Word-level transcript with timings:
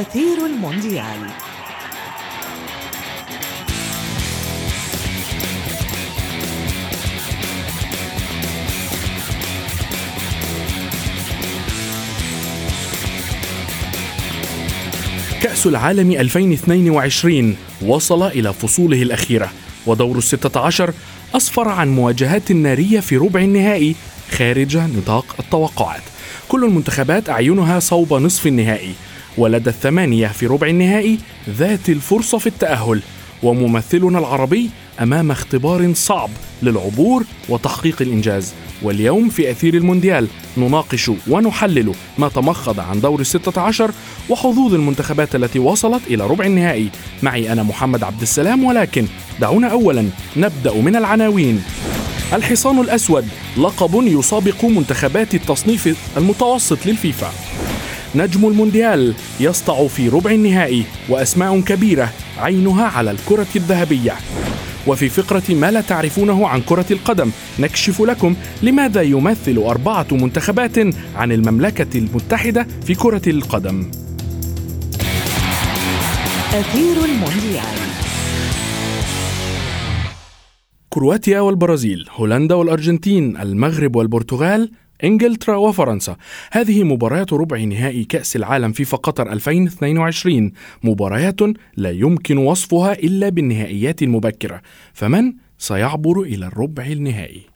أثير 0.00 0.46
المونديال. 0.46 1.30
كأس 15.42 15.66
العالم 15.66 16.10
2022 16.12 17.56
وصل 17.82 18.22
إلى 18.22 18.52
فصوله 18.52 19.02
الأخيرة 19.02 19.52
ودور 19.86 20.18
الستة 20.18 20.60
عشر 20.60 20.92
أسفر 21.34 21.68
عن 21.68 21.88
مواجهات 21.88 22.52
نارية 22.52 23.00
في 23.00 23.16
ربع 23.16 23.40
النهائي 23.40 23.94
خارج 24.30 24.76
نطاق 24.76 25.36
التوقعات. 25.38 26.02
كل 26.48 26.64
المنتخبات 26.64 27.28
أعينها 27.28 27.80
صوب 27.80 28.14
نصف 28.14 28.46
النهائي 28.46 28.94
ولدى 29.38 29.70
الثمانية 29.70 30.26
في 30.26 30.46
ربع 30.46 30.66
النهائي 30.66 31.18
ذات 31.50 31.88
الفرصة 31.88 32.38
في 32.38 32.46
التأهل. 32.46 33.00
وممثلنا 33.42 34.18
العربي 34.18 34.70
أمام 35.00 35.30
اختبار 35.30 35.94
صعب 35.94 36.30
للعبور 36.62 37.24
وتحقيق 37.48 38.02
الإنجاز. 38.02 38.52
واليوم 38.82 39.28
في 39.28 39.50
أثير 39.50 39.74
المونديال 39.74 40.28
نناقش 40.56 41.10
ونحلل 41.28 41.92
ما 42.18 42.28
تمخض 42.28 42.80
عن 42.80 43.00
دور 43.00 43.20
الستة 43.20 43.60
عشر 43.60 43.90
وحظوظ 44.28 44.74
المنتخبات 44.74 45.34
التي 45.34 45.58
وصلت 45.58 46.02
إلى 46.06 46.26
ربع 46.26 46.44
النهائي. 46.44 46.88
معي 47.22 47.52
أنا 47.52 47.62
محمد 47.62 48.02
عبد 48.02 48.22
السلام 48.22 48.64
ولكن 48.64 49.06
دعونا 49.40 49.68
أولا 49.68 50.08
نبدأ 50.36 50.74
من 50.74 50.96
العناوين. 50.96 51.62
الحصان 52.32 52.80
الأسود 52.80 53.28
لقب 53.58 54.02
يسابق 54.06 54.64
منتخبات 54.64 55.34
التصنيف 55.34 55.96
المتوسط 56.16 56.86
للفيفا. 56.86 57.55
نجم 58.16 58.48
المونديال 58.48 59.14
يسطع 59.40 59.86
في 59.86 60.08
ربع 60.08 60.30
النهائي 60.30 60.84
وأسماء 61.08 61.60
كبيرة 61.60 62.12
عينها 62.38 62.84
على 62.84 63.10
الكرة 63.10 63.46
الذهبية. 63.56 64.14
وفي 64.86 65.08
فقرة 65.08 65.42
ما 65.54 65.70
لا 65.70 65.80
تعرفونه 65.80 66.48
عن 66.48 66.60
كرة 66.60 66.84
القدم 66.90 67.30
نكشف 67.58 68.00
لكم 68.00 68.34
لماذا 68.62 69.02
يمثل 69.02 69.56
أربعة 69.58 70.06
منتخبات 70.12 70.78
عن 71.16 71.32
المملكة 71.32 71.98
المتحدة 71.98 72.66
في 72.86 72.94
كرة 72.94 73.22
القدم. 73.26 73.90
أثير 76.54 77.04
المونديال. 77.04 77.76
كرواتيا 80.88 81.40
والبرازيل، 81.40 82.06
هولندا 82.16 82.54
والأرجنتين، 82.54 83.36
المغرب 83.36 83.96
والبرتغال، 83.96 84.70
إنجلترا 85.04 85.56
وفرنسا. 85.56 86.16
هذه 86.52 86.84
مباريات 86.84 87.32
ربع 87.32 87.58
نهائي 87.58 88.04
كأس 88.04 88.36
العالم 88.36 88.72
فيفا 88.72 88.96
قطر 88.96 89.32
2022 89.32 90.52
مباريات 90.82 91.40
لا 91.76 91.90
يمكن 91.90 92.38
وصفها 92.38 92.92
إلا 92.92 93.28
بالنهائيات 93.28 94.02
المبكرة. 94.02 94.62
فمن 94.92 95.32
سيعبر 95.58 96.20
إلى 96.22 96.46
الربع 96.46 96.86
النهائي؟ 96.86 97.55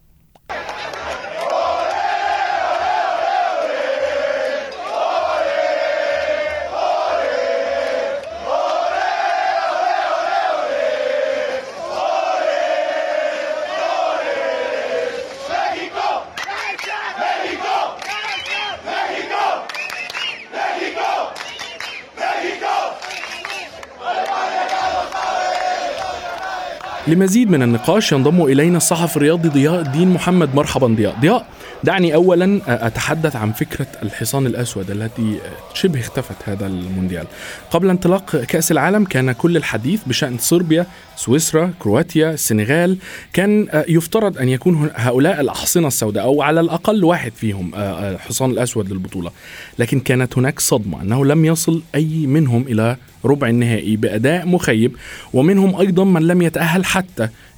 لمزيد 27.11 27.51
من 27.51 27.63
النقاش 27.63 28.13
ينضم 28.13 28.45
إلينا 28.45 28.77
الصحفي 28.77 29.17
الرياضي 29.17 29.49
ضياء 29.49 29.81
الدين 29.81 30.09
محمد. 30.09 30.55
مرحبا 30.55 30.87
ضياء. 30.87 31.17
ضياء 31.21 31.47
دعني 31.85 32.15
اولا 32.15 32.61
أتحدث 32.67 33.37
عن 33.37 33.53
فكرة 33.53 33.87
الحصان 34.03 34.47
الأسود 34.47 34.91
التي 34.91 35.39
شبه 35.75 36.01
اختفت 36.01 36.37
هذا 36.45 36.67
المونديال. 36.67 37.27
قبل 37.71 37.91
انطلاق 37.91 38.37
كأس 38.37 38.73
العالم 38.73 39.05
كان 39.05 39.33
كل 39.33 39.57
الحديث 39.57 40.01
بشأن 40.07 40.39
صربيا 40.39 40.87
سويسرا 41.17 41.73
كرواتيا 41.79 42.31
السنغال. 42.31 42.97
كان 43.33 43.69
يفترض 43.89 44.39
أن 44.39 44.49
يكون 44.49 44.91
هؤلاء 44.95 45.41
الأحصنة 45.41 45.87
السوداء 45.87 46.25
أو 46.25 46.43
على 46.43 46.61
الأقل 46.61 47.05
واحد 47.05 47.33
فيهم 47.33 47.71
الحصان 47.75 48.51
الأسود 48.51 48.93
للبطولة. 48.93 49.31
لكن 49.79 50.01
كانت 50.01 50.39
هناك 50.39 50.61
صدمة 50.61 51.03
أنه 51.03 51.25
لم 51.25 51.45
يصل 51.45 51.83
أي 51.95 52.27
منهم 52.27 52.63
إلى 52.63 52.97
ربع 53.25 53.49
النهائي 53.49 53.97
بأداء 53.97 54.47
مخيب 54.47 54.97
ومنهم 55.33 55.77
أيضا 55.81 56.05
من 56.05 56.23
لم 56.23 56.43
يتأهل 56.43 56.85
حتى 56.85 57.00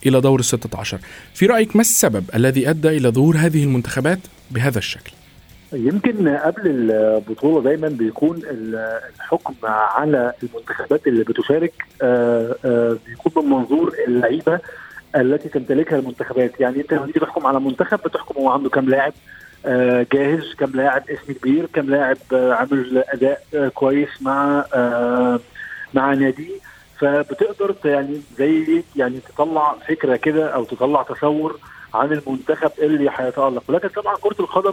إلى 0.07 0.21
دور 0.21 0.41
الستة 0.41 0.79
عشر. 0.81 0.99
في 1.35 1.47
رأيك 1.47 1.77
ما 1.77 1.81
السبب 1.81 2.25
الذي 2.35 2.71
أدى 2.71 2.89
إلى 2.89 3.09
ظهور 3.09 3.37
هذه 3.37 3.65
المنتخبات 3.65 4.19
بهذا 4.51 4.79
الشكل؟ 4.79 5.13
يمكن 5.73 6.29
قبل 6.29 6.63
البطولة 6.67 7.63
دايما 7.63 7.89
بيكون 7.89 8.41
الحكم 8.47 9.55
على 9.65 10.33
المنتخبات 10.43 11.07
اللي 11.07 11.25
بتشارك 11.25 11.73
بيكون 13.07 13.45
من 13.45 13.51
منظور 13.51 13.95
اللعيبة 14.09 14.61
التي 15.17 15.49
تمتلكها 15.49 15.99
المنتخبات. 15.99 16.61
يعني 16.61 16.81
أنت 16.81 16.93
لما 16.93 17.07
تيجي 17.07 17.21
تحكم 17.21 17.47
على 17.47 17.61
منتخب 17.61 17.99
بتحكم 17.99 18.41
هو 18.41 18.51
عنده 18.51 18.71
كام 18.71 18.89
لاعب 18.89 19.13
جاهز 20.13 20.55
كم 20.59 20.71
لاعب 20.75 21.03
اسم 21.11 21.33
كبير 21.33 21.67
كم 21.73 21.91
لاعب 21.91 22.17
عامل 22.33 23.05
أداء 23.09 23.69
كويس 23.75 24.09
مع 24.21 24.65
مع 25.95 26.15
ناديه 26.15 26.72
فبتقدر 27.03 27.75
يعني 27.85 28.21
زي 28.39 28.83
يعني 28.97 29.19
تطلع 29.21 29.75
فكرة 29.89 30.17
كده 30.17 30.49
أو 30.55 30.65
تطلع 30.65 31.03
تصور 31.03 31.59
عن 31.95 32.13
المنتخب 32.13 32.71
اللي 32.79 33.11
هيتألق. 33.17 33.63
ولكن 33.69 33.89
طبعا 33.89 34.17
كرة 34.21 34.37
القدم 34.41 34.73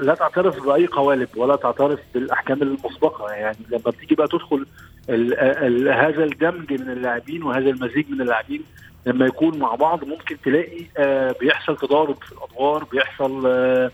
لا 0.00 0.14
تعترف 0.14 0.62
بأي 0.66 0.86
قوالب 0.86 1.28
ولا 1.36 1.56
تعترف 1.56 2.00
بالأحكام 2.14 2.62
المسبقة. 2.62 3.30
يعني 3.32 3.56
لما 3.70 3.80
بتيجي 3.90 4.14
بقى 4.14 4.28
تدخل 4.28 4.66
ال 5.08 5.34
ال 5.38 5.88
هذا 5.88 6.24
الدمج 6.24 6.72
من 6.72 6.90
اللاعبين 6.90 7.42
وهذا 7.42 7.70
المزيج 7.70 8.10
من 8.10 8.20
اللاعبين 8.20 8.62
لما 9.06 9.26
يكون 9.26 9.58
مع 9.58 9.74
بعض 9.74 10.04
ممكن 10.04 10.36
تلاقي 10.44 10.84
آه 10.96 11.34
بيحصل 11.40 11.76
تضارب 11.76 12.16
في 12.22 12.32
الأدوار 12.32 12.84
بيحصل 12.84 13.46
آه 13.46 13.50
آه 13.50 13.90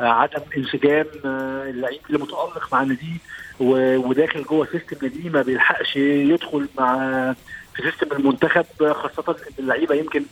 عدم 0.00 0.42
انسجام 0.56 1.06
اللعيب 1.24 2.00
اللي 2.06 2.18
متألق 2.18 2.68
مع 2.72 2.82
ناديه 2.82 3.16
وداخل 3.60 4.42
جوه 4.42 4.68
system 4.72 4.96
ناديه 5.02 5.30
ما 5.30 5.42
بيلحقش 5.42 5.96
يدخل 5.96 6.68
مع 6.78 6.96
في 7.74 7.82
system 7.82 8.16
المنتخب 8.16 8.64
خاصة 8.92 9.24
إن 9.28 9.54
اللعيبة 9.58 9.94
يمكن 9.94 10.22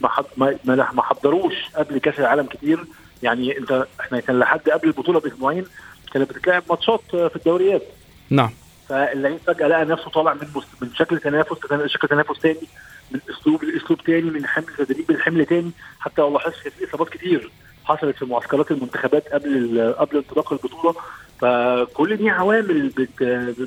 ما 0.00 0.56
ما 0.92 1.02
حضروش 1.02 1.54
قبل 1.76 1.98
كأس 1.98 2.18
العالم 2.20 2.46
كتير. 2.46 2.84
يعني 3.22 3.58
أنت 3.58 3.86
إحنا 4.00 4.20
كان 4.20 4.38
لحد 4.38 4.70
قبل 4.70 4.88
البطولة 4.88 5.20
بأسبوعين 5.20 5.64
كانت 6.12 6.30
بتتلعب 6.30 6.62
ماتشات 6.70 7.00
في 7.10 7.36
الدوريات. 7.36 7.82
نعم. 8.30 8.50
فاللعيب 8.88 9.38
فجأة 9.46 9.68
لقى 9.68 9.84
نفسه 9.84 10.10
طالع 10.10 10.34
من 10.34 10.48
من 10.82 10.94
شكل 10.94 11.18
تنافس 11.18 11.56
شكل 11.86 12.08
تنافس 12.08 12.38
تاني 12.38 12.68
من 13.10 13.20
اسلوب 13.30 13.64
لاسلوب 13.64 14.00
تاني 14.00 14.30
من 14.30 14.46
حمل 14.46 14.66
تدريب 14.78 15.10
لحمل 15.10 15.46
تاني. 15.46 15.70
حتى 16.00 16.22
لو 16.22 16.32
لاحظت 16.32 16.56
في 16.56 16.88
إصابات 16.88 17.08
كتير. 17.08 17.50
حصلت 17.88 18.16
في 18.16 18.24
معسكرات 18.24 18.70
المنتخبات 18.70 19.28
قبل 19.28 19.94
قبل 19.98 20.16
انطلاق 20.16 20.52
البطولة. 20.52 20.94
فكل 21.40 22.16
دي 22.16 22.30
عوامل 22.30 22.88
بت 22.88 23.22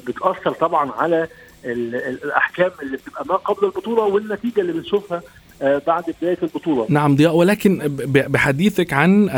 بتأثر 0.07 0.51
طبعا 0.51 0.91
على 0.91 1.27
الأحكام 1.65 2.71
اللي 2.81 2.97
بتبقى 2.97 3.25
ما 3.29 3.35
قبل 3.35 3.65
البطولة 3.67 4.03
والنتيجة 4.03 4.61
اللي 4.61 4.71
بنشوفها 4.73 5.21
بعد 5.61 6.03
بداية 6.21 6.37
البطولة. 6.43 6.85
نعم 6.89 7.15
ضياء. 7.15 7.35
ولكن 7.35 7.77
بحديثك 8.07 8.93
عن 8.93 9.29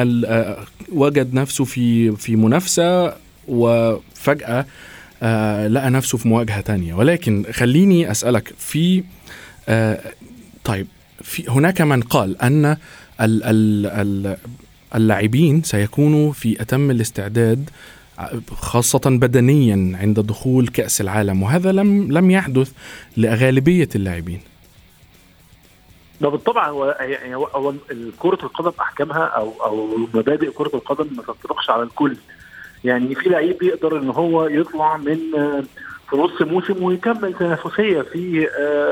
وجد 0.91 1.33
نفسه 1.33 1.63
في 1.63 2.11
في 2.15 2.35
منافسة 2.35 3.13
وفجأة 3.47 4.65
آه 5.23 5.67
لقى 5.67 5.89
نفسه 5.89 6.17
في 6.17 6.27
مواجهة 6.27 6.61
تانية. 6.61 6.93
ولكن 6.93 7.45
خليني 7.51 8.11
أسألك 8.11 8.53
في 8.57 9.03
آه 9.69 9.99
طيب 10.63 10.87
في 11.21 11.49
هناك 11.49 11.81
من 11.81 12.01
قال 12.01 12.41
أن 12.41 12.65
ال 13.21 13.43
ال 13.43 13.85
ال 13.85 14.37
اللاعبين 14.95 15.63
سيكونوا 15.63 16.31
في 16.31 16.61
أتم 16.61 16.91
الاستعداد 16.91 17.69
خاصة 18.51 19.01
بدنيا 19.05 19.97
عند 19.97 20.19
دخول 20.19 20.67
كأس 20.67 21.01
العالم 21.01 21.43
وهذا 21.43 21.71
لم 21.71 22.11
لم 22.11 22.31
يحدث 22.31 22.71
لغالبية 23.17 23.89
اللاعبين. 23.95 24.41
بالطبع 26.21 26.69
هو 26.69 26.97
يعني 26.99 27.35
هو 27.35 27.73
كرة 28.19 28.39
القدم 28.43 28.71
أحكامها 28.79 29.23
أو 29.23 29.53
أو 29.65 29.97
مبادئ 30.13 30.51
كرة 30.51 30.71
القدم 30.73 31.07
ما 31.17 31.23
تنطبقش 31.23 31.69
على 31.69 31.83
الكل. 31.83 32.17
يعني 32.83 33.15
في 33.15 33.29
لعيب 33.29 33.63
يقدر 33.63 33.99
إن 33.99 34.09
هو 34.09 34.45
يطلع 34.45 34.97
من 34.97 35.17
في 36.09 36.15
نص 36.15 36.41
موسم 36.41 36.83
ويكمل 36.83 37.33
تنافسية 37.33 38.01
في 38.01 38.47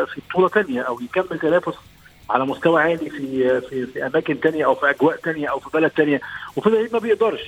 في 0.05 0.21
بطولة 0.29 0.47
ثانية 0.47 0.81
أو 0.81 0.99
يكمل 1.01 1.39
تنافس 1.39 1.73
على 2.31 2.45
مستوى 2.45 2.81
عالي 2.81 3.09
في 3.09 3.61
في 3.61 3.85
في 3.85 4.05
أماكن 4.05 4.35
ثانية 4.35 4.65
أو 4.65 4.75
في 4.75 4.89
أجواء 4.89 5.15
ثانية 5.15 5.47
أو 5.47 5.59
في 5.59 5.69
بلد 5.73 5.91
ثانية 5.91 6.21
لعيب 6.57 6.93
ما 6.93 6.99
بيقدرش. 6.99 7.41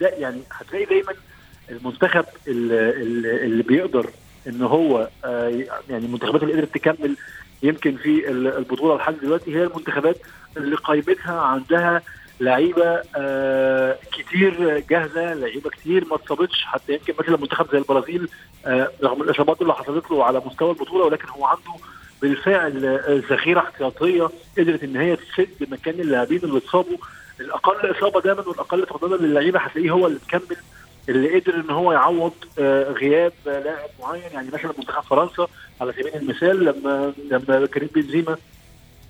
ده 0.00 0.08
يعني 0.08 0.40
هتلاقي 0.52 0.84
دايما 0.84 1.12
المنتخب 1.70 2.24
اللي, 2.48 2.90
اللي 3.44 3.62
بيقدر 3.62 4.10
إن 4.46 4.62
هو 4.62 5.08
آه، 5.24 5.48
يعني 5.90 6.06
المنتخبات 6.06 6.42
اللي 6.42 6.54
قدرت 6.54 6.74
تكمل 6.74 7.16
يمكن 7.62 7.96
في 7.96 8.28
البطولة 8.30 8.96
لحد 8.96 9.14
دلوقتي 9.22 9.56
هي 9.56 9.64
المنتخبات 9.64 10.16
اللي 10.56 10.76
قائمتها 10.76 11.40
عندها 11.40 12.02
لعيبة 12.40 13.02
آه 13.16 13.98
كتير 14.12 14.78
جاهزة 14.90 15.34
لعيبة 15.34 15.70
كتير 15.70 16.04
ما 16.04 16.16
اتصابتش. 16.16 16.64
حتى 16.64 16.92
يمكن 16.92 17.14
مثلا 17.20 17.36
منتخب 17.36 17.66
زي 17.72 17.78
البرازيل 17.78 18.28
آه 18.66 18.90
رغم 19.02 19.22
الإصابات 19.22 19.62
اللي 19.62 19.74
حصلت 19.74 20.10
له 20.10 20.24
على 20.24 20.42
مستوى 20.46 20.70
البطولة 20.70 21.04
ولكن 21.04 21.28
هو 21.28 21.46
عنده 21.46 21.72
بالفعل 22.22 23.00
ذخيرة 23.30 23.60
احتياطية 23.60 24.28
قدرت 24.58 24.82
إن 24.82 24.96
هي 24.96 25.16
تسد 25.16 25.48
مكان 25.70 26.00
اللاعبين 26.00 26.38
اللي 26.44 26.58
اتصابوا 26.58 26.96
الأقل 27.40 27.90
إصابة 27.90 28.20
دايما 28.20 28.40
والأقل 28.48 28.86
فقدانا 28.86 29.26
للعيبة 29.26 29.58
هتلاقيه 29.60 29.90
هو 29.90 30.06
اللي 30.06 30.18
مكمل 30.28 30.56
اللي 31.08 31.40
قدر 31.40 31.54
إن 31.54 31.70
هو 31.70 31.92
يعوض 31.92 32.32
آه، 32.58 32.92
غياب 32.92 33.32
لاعب 33.46 33.88
معين 34.00 34.32
يعني 34.32 34.48
مثلا 34.52 34.72
منتخب 34.78 35.02
فرنسا 35.02 35.46
على 35.80 35.92
سبيل 35.92 36.14
المثال 36.14 36.64
لما 36.64 37.12
لما 37.30 37.66
كريم 37.66 37.88
بنزيما 37.94 38.36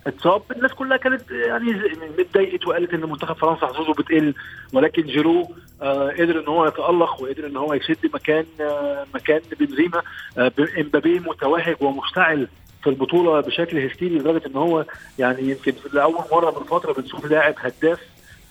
اتصاب 0.07 0.41
الناس 0.55 0.73
كلها 0.73 0.97
كانت 0.97 1.31
يعني 1.31 1.73
متضايقت 2.19 2.67
وقالت 2.67 2.93
إن 2.93 3.09
منتخب 3.09 3.35
فرنسا 3.35 3.67
حظوظه 3.67 3.93
بتقل 3.93 4.33
ولكن 4.73 5.01
جيرو 5.01 5.47
آه 5.81 6.09
قدر 6.11 6.39
إن 6.39 6.47
هو 6.47 6.65
يتألق 6.67 7.21
وقدر 7.21 7.47
إن 7.47 7.57
هو 7.57 7.73
يسد 7.73 7.97
مكان 8.13 8.45
آه 8.61 9.05
مكان 9.15 9.41
بنزيما. 9.59 10.01
آه 10.37 10.51
إمبابي 10.77 11.19
متوهج 11.19 11.75
ومشتعل 11.81 12.47
في 12.83 12.89
البطولة 12.89 13.41
بشكل 13.41 13.77
هستيري 13.77 14.15
لدرجة 14.17 14.47
إن 14.47 14.55
هو 14.55 14.85
يعني 15.19 15.49
يمكن 15.49 15.73
لأول 15.93 16.23
مرة 16.31 16.59
من 16.59 16.65
فترة 16.65 16.93
بنشوف 16.93 17.25
لاعب 17.25 17.55
هداف 17.57 17.99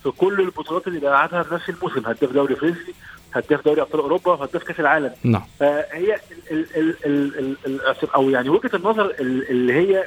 في 0.03 0.11
كل 0.11 0.41
البطولات 0.41 0.87
اللي 0.87 1.01
لعبها 1.01 1.43
في 1.43 1.55
نفس 1.55 1.69
الموسم. 1.69 2.07
هداف 2.07 2.33
دوري 2.33 2.57
فرنسي 2.57 2.95
هداف 3.33 3.65
دوري 3.65 3.81
أبطال 3.81 4.01
أوروبا 4.01 4.33
وهداف 4.33 4.63
كأس 4.63 4.81
العالم. 4.81 5.13
نعم. 5.25 5.43
فهي 5.61 6.15
ال 6.51 6.67
ال 6.77 6.97
ال 7.07 7.57
ال 7.67 8.11
أو 8.15 8.31
يعني 8.31 8.49
وجهة 8.49 8.77
النظر 8.77 9.15
اللي 9.21 9.73
هي 9.73 10.07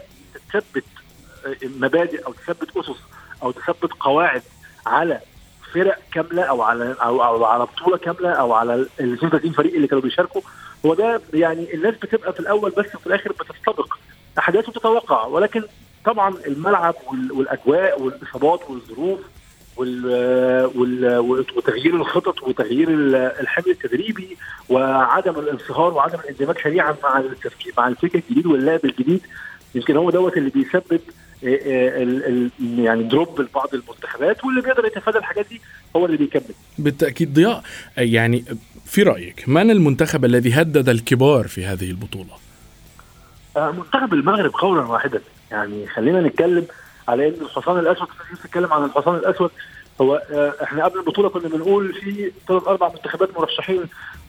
تثبت 0.54 0.84
مبادئ 1.64 2.26
أو 2.28 2.34
تثبت 2.34 2.78
أسس 2.78 3.00
أو 3.44 3.52
تثبت 3.52 3.94
قواعد 4.00 4.42
على 4.86 5.20
فرق 5.74 5.98
كاملة 6.14 6.44
أو 6.44 6.62
على 6.62 6.96
أو, 7.02 7.24
أو 7.24 7.46
على 7.46 7.64
بطولة 7.64 7.98
كاملة 7.98 8.30
أو 8.30 8.54
على 8.54 8.76
ال 8.76 9.14
32 9.14 9.52
فريق 9.52 9.74
اللي 9.76 9.88
كانوا 9.88 10.04
بيشاركوا 10.04 10.42
هو 10.86 10.94
ده 10.94 11.22
يعني 11.34 11.74
الناس 11.74 11.96
بتبقى 11.96 12.34
في 12.34 12.40
الأول 12.40 12.72
بس 12.72 12.96
وفي 12.96 13.08
الآخر 13.08 13.32
بتستبق 13.32 13.94
احداث 14.40 14.70
وتتوقع 14.70 15.26
ولكن 15.26 15.64
طبعا 16.06 16.34
الملعب 16.48 16.96
والأجواء 17.34 18.02
والإصابات 18.02 18.70
والظروف 18.70 19.20
وتغيير 21.56 21.96
الخطط 21.96 22.44
وتغيير 22.44 22.88
الحمل 23.42 23.70
التدريبي 23.70 24.38
وعدم 24.70 25.40
الانصهار 25.40 25.94
وعدم 25.94 26.20
الاندماج 26.20 26.58
سريعا 26.64 26.96
مع 27.04 27.20
التفكير 27.20 27.74
مع 27.78 27.88
الفكر 27.88 28.22
الجديد 28.30 28.46
واللعب 28.46 28.86
الجديد. 28.86 29.22
يمكن 29.76 29.98
هو 29.98 30.10
دوت 30.10 30.38
اللي 30.38 30.50
بيسبب 30.50 31.00
يعني 32.78 33.04
دروب 33.04 33.42
لبعض 33.42 33.70
المنتخبات 33.74 34.44
واللي 34.46 34.62
بيقدر 34.62 34.86
يتفادى 34.86 35.18
الحاجات 35.18 35.46
دي 35.50 35.62
هو 35.96 36.06
اللي 36.06 36.18
بيكمل. 36.18 36.44
بالتأكيد 36.78 37.34
ضياء. 37.34 37.64
يعني 37.98 38.46
في 38.90 39.04
رأيك 39.04 39.50
من 39.50 39.72
المنتخب 39.72 40.26
الذي 40.26 40.54
هدد 40.54 40.90
الكبار 40.90 41.48
في 41.48 41.66
هذه 41.66 41.90
البطولة؟ 41.90 42.30
آه، 43.58 43.72
منتخب 43.72 44.14
المغرب 44.14 44.52
قولا 44.52 44.82
واحدا. 44.82 45.22
يعني 45.52 45.88
خلينا 45.88 46.22
نتكلم 46.22 46.66
على 47.08 47.28
إن 47.28 47.34
الحصان 47.42 47.80
الأسود 47.80 48.08
نتكلم 48.34 48.74
عن 48.74 48.84
الحصان 48.84 49.16
الأسود. 49.16 49.52
هو 50.02 50.22
إحنا 50.64 50.86
قبل 50.86 51.00
البطولة 51.00 51.30
كنا 51.30 51.50
بنقول 51.50 51.94
في 51.94 52.32
ثلاث 52.48 52.68
أربع 52.68 52.90
منتخبات 52.90 53.38
مرشحين 53.38 53.84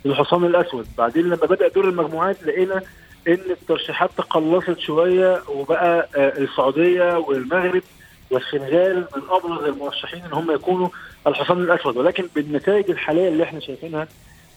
للحصان 0.05 0.45
الأسود. 0.45 0.87
بعدين 0.99 1.25
لما 1.25 1.37
بدأ 1.37 1.69
دور 1.69 1.89
المجموعات 1.89 2.43
لقينا 2.43 2.83
إن 3.29 3.39
الترشيحات 3.51 4.11
تقلصت 4.19 4.79
شوية 4.79 5.43
وبقى 5.49 6.09
آه، 6.17 6.39
السعودية 6.39 7.19
والمغرب 7.19 7.83
والسنغال 8.31 8.97
من 9.17 9.23
أبرز 9.31 9.65
المرشحين 9.65 10.23
إن 10.25 10.33
هم 10.33 10.51
يكونوا 10.51 10.89
الحصان 11.27 11.59
الأسود. 11.63 11.97
ولكن 11.97 12.29
بالنتائج 12.35 12.91
الحالية 12.91 13.29
اللي 13.29 13.43
إحنا 13.43 13.61
شايفينها 13.61 14.09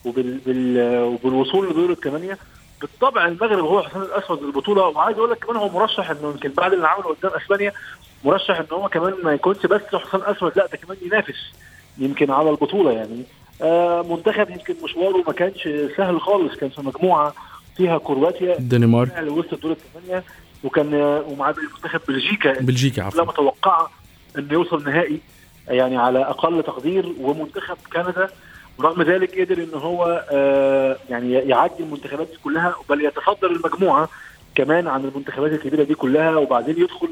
وبال 0.04 0.38
بال 0.46 0.98
وبالوصول 1.02 1.70
لدور 1.70 1.90
الثمانيه 1.90 2.38
بالطبع 2.80 3.26
المغرب 3.26 3.64
هو 3.64 3.80
الحصان 3.80 4.02
الأسود 4.02 4.42
للبطوله 4.42 4.82
وعايز 4.82 5.18
أقول 5.18 5.30
لك 5.30 5.38
كمان 5.38 5.56
هو 5.56 5.68
مرشح 5.68 6.10
إنه 6.10 6.30
يمكن 6.30 6.48
بعد 6.50 6.72
اللي 6.72 6.88
عمله 6.88 7.14
قدام 7.14 7.32
أسبانيا 7.42 7.72
مرشح 8.24 8.58
إن 8.58 8.66
هو 8.72 8.88
كمان 8.88 9.14
ما 9.24 9.32
يكونش 9.32 9.66
بس 9.66 9.82
حصان 9.94 10.20
اسود 10.24 10.52
لا 10.56 10.66
ده 10.66 10.76
كمان 10.76 10.96
ينافس 11.02 11.52
يمكن 11.98 12.30
على 12.30 12.50
البطولة 12.50 12.92
يعني. 12.92 13.22
آه 13.62 14.02
منتخب 14.02 14.50
يمكن 14.50 14.74
مشواره 14.84 15.24
ما 15.26 15.32
كانش 15.32 15.68
سهل 15.96 16.20
خالص 16.20 16.56
كان 16.56 16.70
في 16.70 16.80
مجموعة 16.82 17.34
فيها 17.76 17.98
كرواتيا 17.98 18.58
الدنمارك 18.58 19.18
اللي 19.18 19.30
وصلت 19.30 19.62
دور 19.62 19.72
الثمانيه 19.72 20.24
وكان 20.64 20.94
ومعاه 21.28 21.54
منتخب 21.74 22.00
بلجيكا. 22.08 22.52
بلجيكا 22.60 23.02
عفوا. 23.02 23.20
لا 23.20 23.26
متوقعة 23.26 23.90
إنه 24.38 24.52
يوصل 24.52 24.84
نهائي 24.84 25.20
يعني 25.68 25.96
على 25.96 26.18
أقل 26.18 26.62
تقدير. 26.62 27.12
ومنتخب 27.20 27.76
كندا 27.92 28.28
ورغم 28.78 29.02
ذلك 29.02 29.40
قدر 29.40 29.58
إن 29.62 29.74
هو 29.74 30.26
آه 30.30 30.96
يعني 31.10 31.32
يعدي 31.32 31.82
المنتخبات 31.82 32.26
دي 32.26 32.36
كلها 32.44 32.74
بل 32.88 33.04
يتصدر 33.04 33.50
المجموعة 33.50 34.08
كمان 34.54 34.88
عن 34.88 35.04
المنتخبات 35.04 35.52
الكبيرة 35.52 35.82
دي 35.82 35.94
كلها 35.94 36.36
وبعدين 36.36 36.78
يدخل 36.78 37.08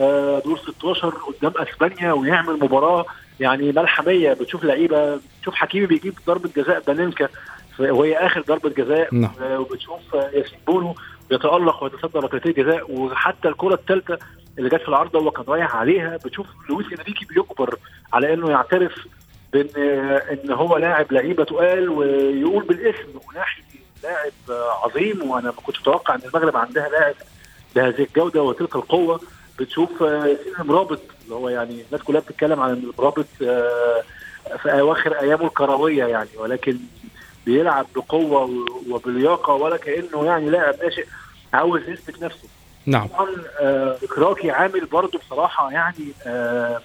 آه 0.00 0.38
دور 0.44 0.58
16 0.58 1.08
قدام 1.08 1.52
أسبانيا 1.56 2.12
ويعمل 2.12 2.54
مباراة 2.54 3.04
يعني 3.40 3.72
ملحمية 3.72 4.32
بتشوف 4.32 4.64
لعيبة 4.64 5.16
بتشوف 5.40 5.54
حكيمي 5.54 5.86
بيجيب 5.86 6.14
ضربة 6.26 6.50
جزاء 6.56 6.80
بانينكا 6.86 7.28
وهي 7.78 8.16
آخر 8.16 8.40
ضربة 8.40 8.68
جزاء 8.70 9.14
نعم. 9.14 9.30
وبتشوف 9.42 10.14
ياسين 10.14 10.58
بونو 10.66 10.94
بيتالق 11.30 11.82
ويتصدى 11.84 12.18
ركلتين 12.18 12.52
جزاء 12.52 12.92
وحتى 12.92 13.48
الكرة 13.48 13.74
الثالثة 13.74 14.18
اللي 14.58 14.68
جت 14.70 14.82
في 14.82 14.88
العارضة 14.88 15.18
هو 15.20 15.30
كان 15.30 15.44
رايح 15.48 15.76
عليها 15.76 16.16
بتشوف 16.16 16.46
لويس 16.70 16.86
إنريكي 16.86 17.24
بيجبر 17.24 17.78
على 18.12 18.34
إنه 18.34 18.50
يعترف 18.50 19.06
بان 19.62 20.20
إن 20.44 20.52
هو 20.52 20.76
لاعب 20.76 21.12
لعيبة 21.12 21.44
تقال 21.44 21.88
ويقول 21.88 22.64
بالاسم 22.64 23.08
وناحي 23.28 23.62
لاعب 24.02 24.32
عظيم 24.84 25.30
وأنا 25.30 25.46
ما 25.46 25.52
كنتش 25.66 25.80
متوقع 25.80 26.14
إن 26.14 26.20
المغرب 26.24 26.56
عندها 26.56 26.88
لاعب 26.88 27.14
بهذه 27.76 28.02
الجودة 28.02 28.42
وتلك 28.42 28.76
القوة. 28.76 29.20
بتشوف 29.58 30.00
ياسين 30.00 30.52
مرابط 30.58 31.00
اللي 31.24 31.34
هو 31.34 31.48
يعني 31.48 31.82
الناس 31.86 32.02
كلها 32.02 32.20
بتتكلم 32.20 32.60
عن 32.60 32.70
المرابط 32.70 33.26
آه، 33.42 34.02
في 34.62 34.80
أواخر 34.80 35.12
أيامه 35.20 35.46
الكروية 35.46 36.04
يعني 36.04 36.28
ولكن 36.38 36.78
بيلعب 37.46 37.86
بقوة 37.96 38.64
وبلياقة 38.90 39.52
ولا 39.54 39.76
كأنه 39.76 40.24
يعني 40.26 40.50
لاعب 40.50 40.74
ناشئ 40.82 41.06
عاوز 41.52 41.88
يثبت 41.88 42.22
نفسه. 42.22 42.48
نعم. 42.86 43.06
طبعا 43.06 43.28
آه 43.60 43.96
كراكي 44.14 44.50
عامل 44.50 44.84
برضه 44.86 45.18
بصراحة 45.18 45.72
يعني 45.72 46.12
آه 46.26 46.80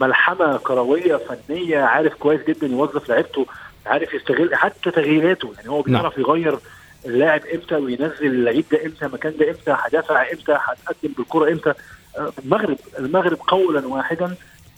ملحمة 0.00 0.56
كروية 0.56 1.16
فنية 1.16 1.78
عارف 1.78 2.14
كويس 2.14 2.40
جدا 2.48 2.66
يوظف 2.66 3.08
لعيبته 3.08 3.46
عارف 3.86 4.14
يستغل 4.14 4.54
حتى 4.54 4.90
تغييراته. 4.90 5.52
يعني 5.56 5.68
هو 5.68 5.82
بيعرف 5.82 6.18
نعم. 6.18 6.26
يغير 6.26 6.58
اللاعب 7.06 7.40
إمتى 7.54 7.74
وينزل 7.74 8.26
اللعيب 8.26 8.64
ده 8.72 8.84
إمتى 8.86 9.06
المكان 9.06 9.34
ده 9.40 9.50
إمتى 9.50 9.76
هدافع 9.86 10.22
إمتى 10.32 10.52
هتقدم 10.52 11.12
بالكرة 11.16 11.52
إمتى. 11.52 11.72
المغرب 12.44 12.76
المغرب 12.98 13.38
قولا 13.48 13.86
واحدا 13.86 14.34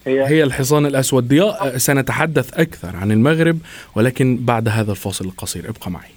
هي 0.07 0.27
هي 0.29 0.43
الحصان 0.43 0.87
الأسود. 0.87 1.29
ضياء 1.29 1.77
سنتحدث 1.79 2.55
أكثر 2.55 2.97
عن 2.97 3.13
المغرب 3.13 3.59
ولكن 3.95 4.39
بعد 4.41 4.69
هذا 4.69 4.91
الفاصل 4.91 5.25
القصير. 5.25 5.69
ابقى 5.69 5.91
معي. 5.91 6.11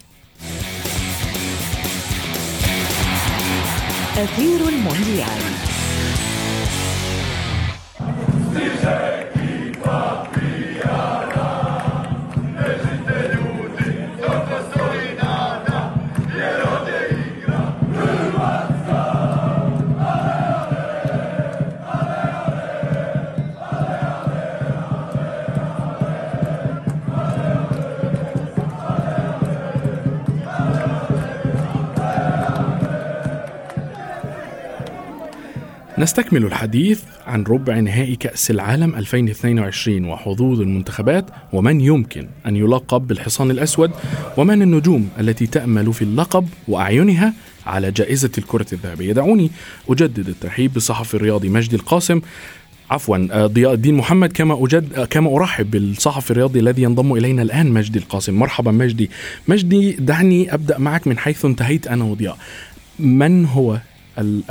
أثير 4.16 4.68
المونديال. 4.68 5.69
Music! 8.52 9.29
نستكمل 35.98 36.44
الحديث 36.44 37.02
عن 37.26 37.42
ربع 37.42 37.80
نهائي 37.80 38.16
كأس 38.16 38.50
العالم 38.50 38.94
2022 38.94 40.04
وحظوظ 40.04 40.60
المنتخبات 40.60 41.24
ومن 41.52 41.80
يمكن 41.80 42.26
أن 42.46 42.56
يلقب 42.56 43.06
بالحصان 43.06 43.50
الأسود 43.50 43.90
ومن 44.36 44.62
النجوم 44.62 45.08
التي 45.20 45.46
تأمل 45.46 45.92
في 45.92 46.02
اللقب 46.02 46.48
وأعينها 46.68 47.34
على 47.66 47.90
جائزة 47.90 48.30
الكرة 48.38 48.66
الذهبية. 48.72 49.12
دعوني 49.12 49.50
أجدد 49.88 50.28
الترحيب 50.28 50.72
بالصحفي 50.72 51.14
الرياضي 51.14 51.48
مجدي 51.48 51.76
القاسم. 51.76 52.20
عفوا 52.90 53.46
ضياء 53.46 53.72
الدين 53.74 53.94
محمد 53.94 54.32
كما 54.32 54.64
أجد 54.64 55.06
كما 55.10 55.36
أرحب 55.36 55.70
بالصحفي 55.70 56.30
الرياضي 56.30 56.60
الذي 56.60 56.82
ينضم 56.82 57.12
إلينا 57.12 57.42
الآن 57.42 57.70
مجدي 57.70 57.98
القاسم. 57.98 58.34
مرحبا 58.34 58.70
مجدي. 58.70 59.10
مجدي 59.48 59.92
دعني 59.92 60.54
أبدأ 60.54 60.78
معك 60.78 61.06
من 61.06 61.18
حيث 61.18 61.44
انتهيت 61.44 61.86
أنا 61.86 62.04
وضياء. 62.04 62.38
من 62.98 63.46
هو 63.46 63.78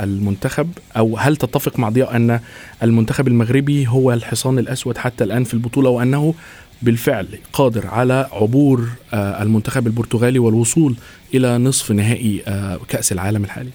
المنتخب 0.00 0.68
أو 0.96 1.16
هل 1.16 1.36
تتفق 1.36 1.78
مع 1.78 1.88
ضياء 1.88 2.16
أن 2.16 2.40
المنتخب 2.82 3.28
المغربي 3.28 3.88
هو 3.88 4.12
الحصان 4.12 4.58
الأسود 4.58 4.98
حتى 4.98 5.24
الآن 5.24 5.44
في 5.44 5.54
البطولة 5.54 5.90
وأنه 5.90 6.34
بالفعل 6.82 7.26
قادر 7.52 7.86
على 7.86 8.28
عبور 8.32 8.88
آه، 9.12 9.42
المنتخب 9.42 9.86
البرتغالي 9.86 10.38
والوصول 10.38 10.96
إلى 11.34 11.58
نصف 11.58 11.90
نهائي 11.90 12.42
آه، 12.48 12.78
كأس 12.88 13.12
العالم 13.12 13.44
الحالي؟ 13.44 13.70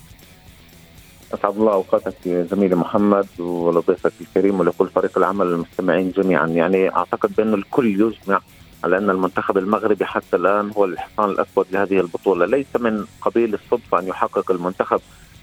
أسعد 1.34 1.58
الله 1.58 1.74
أوقاتك 1.74 2.16
زميلي 2.52 2.75
محمد 2.75 3.28
ولضيفك 3.40 4.14
الكريم 4.22 4.60
ولكل 4.60 4.88
فريق 4.88 5.18
العمل 5.18 5.48
المستمعين 5.48 6.12
جميعا 6.12 6.48
يعني 6.48 6.96
أعتقد 6.96 7.36
بأن 7.38 7.54
الكل 7.54 7.88
يجمع 7.88 8.42
على 8.84 8.98
أن 8.98 9.10
المنتخب 9.10 9.58
المغربي 9.58 10.06
حتى 10.06 10.36
الآن 10.36 10.72
هو 10.78 10.86
الحصان 10.86 11.30
الأسود 11.30 11.66
لهذه 11.72 12.00
البطولة، 12.00 12.46
ليس 12.46 12.68
من 12.80 13.06
قبيل 13.22 13.54
الصدفة 13.54 14.00
أن 14.00 14.08
يحقق 14.08 14.52
المنتخب 14.52 15.02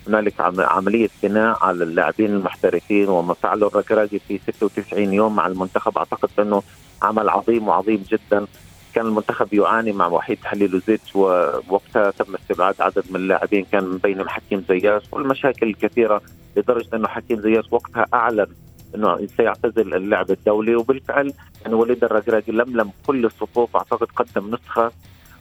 هنالك 0.09 0.35
عملية 0.59 1.09
بناء 1.23 1.59
على 1.65 1.85
اللاعبين 1.85 2.31
المحترفين 2.31 3.09
وما 3.09 3.35
فعله 3.35 3.67
الركراجي 3.67 4.19
في 4.19 4.39
96 4.39 5.13
يوم 5.13 5.37
مع 5.37 5.47
المنتخب. 5.47 5.99
أعتقد 5.99 6.29
أنه 6.39 6.63
عمل 7.03 7.29
عظيم 7.29 7.69
وعظيم 7.69 8.05
جدا. 8.11 8.47
كان 8.95 9.07
المنتخب 9.07 9.55
يعاني 9.55 9.93
مع 9.93 10.07
وحيد 10.07 10.39
حليلوزيتش 10.45 11.17
ووقتها 11.17 12.11
تم 12.11 12.35
استبعاد 12.35 12.75
عدد 12.81 13.05
من 13.11 13.17
اللاعبين. 13.17 13.65
كان 13.73 13.85
من 13.85 13.99
بينهم 13.99 14.29
حكيم 14.29 14.65
زياش 14.69 15.03
والمشاكل 15.13 15.67
الكثيرة 15.69 16.23
لدرجة 16.57 16.97
أنه 16.97 17.09
حكيم 17.09 17.41
زياش 17.41 17.65
وقتها 17.71 18.07
أعلن 18.15 18.47
أنه 18.95 19.27
سيعتزل 19.37 19.95
اللعب 19.95 20.31
الدولي 20.31 20.75
وبالفعل 20.75 21.33
يعني 21.63 21.75
وليد 21.75 22.05
الركراجي 22.05 22.53
لملم 22.53 22.91
كل 23.07 23.25
الصفوف. 23.25 23.77
أعتقد 23.77 24.07
قدم 24.17 24.55
نسخة 24.55 24.93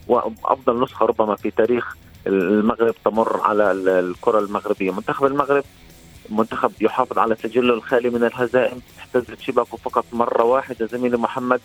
وأفضل 0.08 0.82
نسخة 0.82 1.06
ربما 1.06 1.36
في 1.36 1.50
تاريخ 1.50 1.96
المغرب 2.26 2.94
تمر 3.04 3.40
على 3.40 3.70
الكرة 3.72 4.38
المغربية. 4.38 4.90
منتخب 4.90 5.26
المغرب 5.26 5.64
منتخب 6.30 6.72
يحافظ 6.80 7.18
على 7.18 7.36
سجله 7.42 7.74
الخالي 7.74 8.10
من 8.10 8.24
الهزائم. 8.24 8.80
احتزت 8.98 9.40
شباكه 9.40 9.76
فقط 9.76 10.04
مرة 10.12 10.42
واحدة 10.44 10.86
زميلي 10.86 11.16
محمد 11.16 11.60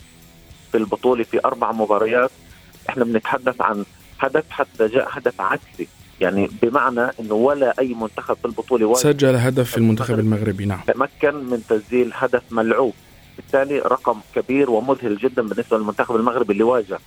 في 0.71 0.77
البطولة 0.77 1.23
في 1.23 1.45
أربع 1.45 1.71
مباريات. 1.71 2.31
إحنا 2.89 3.03
بنتحدث 3.03 3.61
عن 3.61 3.85
حدث 4.19 4.49
حتى 4.49 4.87
جاء 4.87 5.09
حدث 5.09 5.39
عكسي. 5.39 5.87
يعني 6.21 6.49
بمعنى 6.61 7.11
إنه 7.19 7.33
ولا 7.33 7.73
أي 7.79 7.93
منتخب 7.93 8.37
في 8.41 8.45
البطولة 8.45 8.93
سجل 8.93 9.35
هدف 9.35 9.71
في 9.71 9.77
المنتخب 9.77 10.19
المغربي 10.19 10.65
نعم. 10.65 10.81
تمكن 10.87 11.35
من 11.35 11.63
تسجيل 11.69 12.11
هدف 12.13 12.41
ملعوب. 12.51 12.93
بالتالي 13.37 13.79
رقم 13.79 14.19
كبير 14.35 14.69
ومذهل 14.71 15.17
جدا 15.17 15.41
بالنسبة 15.41 15.77
للمنتخب 15.77 16.15
المغربي 16.15 16.53
اللي 16.53 16.63
واجه 16.63 16.99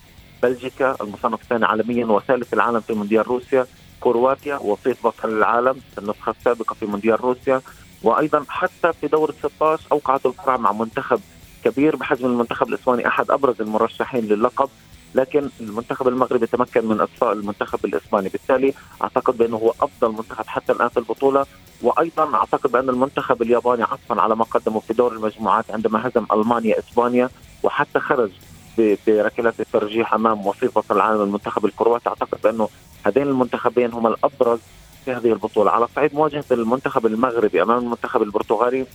بلجيكا 0.42 0.96
المصنف 1.00 1.42
الثاني 1.42 1.64
عالميا 1.64 2.06
وثالث 2.06 2.54
العالم 2.54 2.80
في 2.80 2.92
مونديال 2.92 3.28
روسيا 3.28 3.66
كرواتيا 4.00 4.56
وصيف 4.56 5.06
بطل 5.06 5.28
العالم 5.28 5.80
النسخة 5.98 6.30
السابقة 6.30 6.74
في 6.74 6.86
مونديال 6.86 7.20
روسيا. 7.24 7.60
وأيضا 8.02 8.44
حتى 8.48 8.92
في 9.00 9.06
دور 9.06 9.34
16 9.38 9.86
اوقعت 9.92 10.26
القرعه 10.26 10.56
مع 10.56 10.72
منتخب 10.72 11.20
كبير 11.64 11.96
بحجم 11.96 12.26
المنتخب 12.26 12.68
الإسباني 12.68 13.08
أحد 13.08 13.30
أبرز 13.30 13.60
المرشحين 13.60 14.24
للقب. 14.24 14.68
لكن 15.14 15.48
المنتخب 15.60 16.08
المغربي 16.08 16.46
تمكن 16.46 16.88
من 16.88 17.00
إطفاء 17.00 17.32
المنتخب 17.32 17.84
الإسباني. 17.84 18.28
بالتالي 18.28 18.74
أعتقد 19.02 19.36
بأنه 19.36 19.56
هو 19.56 19.74
أفضل 19.80 20.12
منتخب 20.12 20.46
حتى 20.46 20.72
الآن 20.72 20.88
في 20.88 20.96
البطولة. 20.96 21.46
وأيضا 21.82 22.34
أعتقد 22.34 22.72
بأن 22.72 22.88
المنتخب 22.88 23.42
الياباني 23.42 23.82
عطفا 23.82 24.20
على 24.20 24.36
ما 24.36 24.44
قدمه 24.44 24.80
في 24.80 24.94
دور 24.94 25.12
المجموعات 25.12 25.70
عندما 25.70 26.08
هزم 26.08 26.26
المانيا 26.32 26.78
اسبانيا 26.78 27.30
وحتى 27.62 28.00
خرج 28.00 28.30
بركلات 28.78 29.60
الترجيح 29.60 30.14
أمام 30.14 30.46
وصيف 30.46 30.78
بطل 30.78 30.96
العالم 30.96 31.22
المنتخب 31.22 31.64
الكرواتي. 31.64 32.08
أعتقد 32.08 32.38
بانه 32.44 32.68
هذين 33.06 33.22
المنتخبين 33.22 33.92
هما 33.92 34.08
الأبرز 34.08 34.58
في 35.04 35.12
هذه 35.12 35.32
البطولة. 35.32 35.70
على 35.70 35.86
صعيد 35.96 36.14
مواجهة 36.14 36.44
المنتخب 36.50 37.06
المغربي 37.06 37.62
أمام 37.62 37.78
المنتخب 37.78 38.22
البرتغالي 38.22 38.86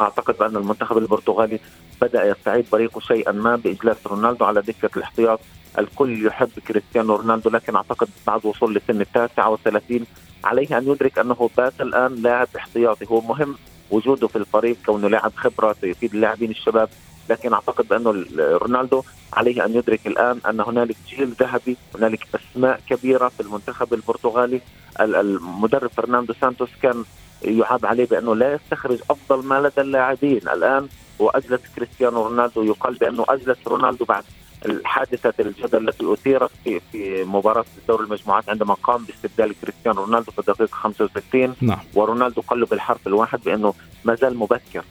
أعتقد 0.00 0.38
بان 0.38 0.56
المنتخب 0.56 0.98
البرتغالي 0.98 1.60
بدأ 2.00 2.30
يستعيد 2.30 2.66
بريقه 2.72 3.00
شيئا 3.00 3.32
ما 3.32 3.56
بإجلاس 3.56 3.96
رونالدو 4.06 4.44
على 4.44 4.62
دكه 4.62 4.90
الاحتياط. 4.96 5.40
الكل 5.78 6.26
يحب 6.26 6.50
كريستيانو 6.68 7.16
رونالدو 7.16 7.50
لكن 7.50 7.76
أعتقد 7.76 8.08
بعد 8.26 8.46
وصول 8.46 8.74
لسن 8.74 9.00
التاسعه 9.00 9.50
والثلاثين 9.50 10.06
عليه 10.44 10.78
أن 10.78 10.88
يدرك 10.88 11.18
أنه 11.18 11.50
بات 11.56 11.80
الآن 11.80 12.14
لاعب 12.14 12.48
احتياطي. 12.56 13.06
هو 13.10 13.20
مهم 13.20 13.54
وجوده 13.90 14.28
في 14.28 14.36
الفريق 14.36 14.76
كونه 14.86 15.08
لاعب 15.08 15.32
خبرة 15.36 15.76
يفيد 15.82 16.14
اللاعبين 16.14 16.50
الشباب 16.50 16.88
لكن 17.30 17.52
أعتقد 17.52 17.88
بأنه 17.88 18.24
رونالدو 18.38 19.02
عليه 19.32 19.64
أن 19.64 19.74
يدرك 19.74 20.06
الآن 20.06 20.40
أن 20.48 20.60
هنالك 20.60 20.96
جيل 21.08 21.28
ذهبي 21.28 21.76
هنالك 21.94 22.26
أسماء 22.34 22.80
كبيرة 22.90 23.28
في 23.28 23.40
المنتخب 23.40 23.94
البرتغالي. 23.94 24.60
المدرب 25.00 25.90
فرناندو 25.90 26.34
سانتوس 26.40 26.70
كان 26.82 27.04
يعاب 27.42 27.86
عليه 27.86 28.06
بأنه 28.06 28.36
لا 28.36 28.54
يستخرج 28.54 28.98
أفضل 29.10 29.46
ما 29.46 29.60
لدى 29.60 29.80
اللاعبين. 29.80 30.40
الآن 30.48 30.88
واجلس 31.18 31.60
كريستيانو 31.76 32.22
رونالدو 32.22 32.62
يقال 32.62 32.94
بأنه 32.94 33.24
اجلس 33.28 33.58
رونالدو 33.66 34.04
بعد 34.04 34.24
الحادثة 34.66 35.34
الجدل 35.40 35.88
التي 35.88 36.12
أثيرت 36.12 36.50
في 36.64 36.80
في 36.92 37.24
مباراة 37.24 37.64
دور 37.88 38.00
المجموعات 38.00 38.48
عندما 38.48 38.74
قام 38.74 39.04
باستبدال 39.04 39.54
كريستيانو 39.60 40.04
رونالدو 40.04 40.32
في 40.32 40.38
الدقيقة 40.38 40.70
65 40.72 41.54
نعم. 41.60 41.78
ورونالدو 41.94 42.40
قال 42.40 42.60
له 42.60 42.66
بالحرف 42.66 43.06
الواحد 43.06 43.40
بأنه 43.44 43.74
ما 44.04 44.14
زال 44.14 44.36
مبكر. 44.36 44.84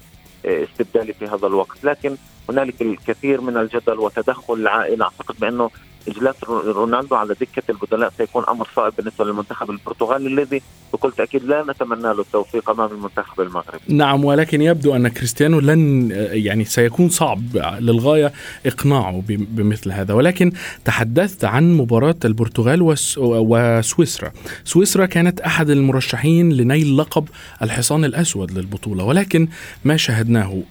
استبدالي 0.46 1.14
في 1.14 1.25
هذا 1.25 1.48
الوقت. 1.48 1.78
لكن 1.84 2.16
هنالك 2.50 2.82
الكثير 2.82 3.42
من 3.42 3.58
الجدل 3.58 4.00
وتدخل 4.00 4.54
العائلة. 4.54 5.06
أعتقد 5.06 5.36
بأنه 5.40 5.70
إجلاس 6.08 6.36
رونالدو 6.50 7.16
على 7.16 7.36
دكة 7.42 7.64
البدلاء 7.70 8.14
سيكون 8.18 8.44
أمر 8.50 8.68
صعب 8.76 8.94
بالنسبة 8.98 9.26
للمنتخب 9.26 9.70
البرتغالي 9.70 10.28
الذي 10.28 10.62
بكل 10.94 11.12
تأكيد 11.12 11.44
لا 11.44 11.66
نتمنى 11.70 12.02
له 12.02 12.22
التوفيق 12.22 12.70
أمام 12.70 12.92
المنتخب 12.92 13.42
المغربي. 13.42 13.80
نعم 13.88 14.26
ولكن 14.26 14.62
يبدو 14.62 14.96
أن 14.96 15.08
كريستيانو 15.08 15.60
لن 15.60 16.12
يعني 16.32 16.66
سيكون 16.66 17.10
صعب 17.10 17.42
للغاية 17.80 18.34
إقناعه 18.66 19.24
بمثل 19.28 19.92
هذا 19.92 20.14
ولكن 20.14 20.52
تحدثت 20.86 21.46
عن 21.46 21.74
مباراة 21.78 22.16
البرتغال 22.26 22.96
وسويسرا. 23.18 24.32
سويسرا 24.64 25.06
كانت 25.06 25.42
أحد 25.42 25.70
المرشحين 25.70 26.54
لنيل 26.54 26.98
لقب 26.98 27.28
الحصان 27.62 28.06
الأسود 28.06 28.52
للبطولة 28.52 29.04
ولكن 29.04 29.48
ما 29.86 29.98
شاهدناه 29.98 30.62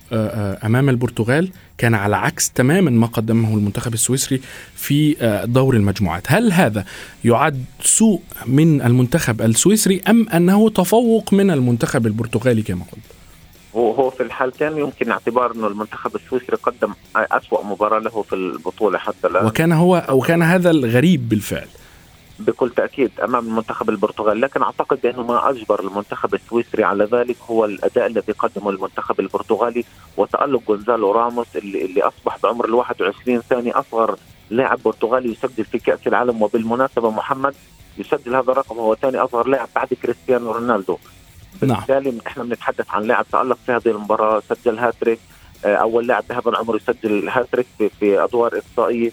أمام 0.64 0.88
البرتغال 0.88 1.50
كان 1.78 1.94
على 1.94 2.16
عكس 2.16 2.50
تماما 2.50 2.90
ما 2.90 3.06
قدمه 3.06 3.54
المنتخب 3.54 3.94
السويسري 3.94 4.40
في 4.74 5.16
آه، 5.20 5.44
دور 5.44 5.76
المجموعات. 5.76 6.22
هل 6.26 6.52
هذا 6.52 6.84
يعد 7.24 7.64
سوء 7.80 8.20
من 8.46 8.82
المنتخب 8.82 9.42
السويسري 9.42 10.02
أم 10.08 10.28
أنه 10.28 10.70
تفوق 10.70 11.32
من 11.32 11.50
المنتخب 11.50 12.06
البرتغالي 12.06 12.62
كما 12.62 12.84
قلت؟ 12.92 13.04
هو 13.74 14.10
في 14.10 14.22
الحالتين 14.22 14.78
يمكن 14.78 15.10
اعتبار 15.10 15.52
انه 15.52 15.66
المنتخب 15.66 16.16
السويسري 16.16 16.56
قدم 16.56 16.92
أسوأ 17.16 17.64
مباراة 17.64 17.98
له 17.98 18.22
في 18.22 18.34
البطولة 18.34 18.98
حتى 18.98 19.26
الآن. 19.26 19.46
وكان 19.46 19.72
هو 19.72 20.06
وكان 20.10 20.42
هذا 20.42 20.70
الغريب 20.70 21.28
بالفعل. 21.28 21.68
بكل 22.38 22.70
تأكيد 22.70 23.10
أمام 23.20 23.46
المنتخب 23.46 23.90
البرتغالي 23.90 24.40
لكن 24.40 24.62
أعتقد 24.62 25.00
بأنه 25.00 25.22
ما 25.22 25.50
أجبر 25.50 25.80
المنتخب 25.80 26.34
السويسري 26.34 26.84
على 26.84 27.04
ذلك 27.04 27.36
هو 27.50 27.64
الأداء 27.64 28.06
الذي 28.06 28.32
قدمه 28.32 28.70
المنتخب 28.70 29.20
البرتغالي 29.20 29.84
وتألق 30.16 30.62
جونزالو 30.68 31.12
راموس 31.12 31.56
اللي, 31.56 31.84
اللي 31.84 32.02
أصبح 32.02 32.38
بعمر 32.42 32.64
ال 32.64 32.74
21 32.74 33.42
سنه 33.50 33.78
أصغر 33.78 34.16
لاعب 34.50 34.78
برتغالي 34.84 35.32
يسجل 35.32 35.64
في 35.64 35.78
كأس 35.78 36.06
العالم 36.06 36.42
وبالمناسبة 36.42 37.10
محمد 37.10 37.54
يسجل 37.98 38.34
هذا 38.34 38.52
الرقم 38.52 38.78
هو 38.78 38.94
ثاني 38.94 39.18
أصغر 39.18 39.48
لاعب 39.48 39.68
بعد 39.76 39.88
كريستيانو 39.88 40.52
رونالدو. 40.52 40.98
نعم. 41.62 41.78
بالتالي 41.78 42.20
إحنا 42.26 42.42
بنتحدث 42.44 42.90
عن 42.90 43.02
لاعب 43.02 43.26
تألق 43.32 43.58
في 43.66 43.72
هذه 43.72 43.88
المباراة 43.88 44.42
سجل 44.48 44.78
هاتريك 44.78 45.18
آه، 45.64 45.76
أول 45.76 46.06
لاعب 46.06 46.24
بهذا 46.28 46.48
العمر 46.48 46.76
يسجل 46.76 47.28
هاتريك 47.28 47.66
في 48.00 48.24
ادوار 48.24 48.58
إقصائية. 48.58 49.12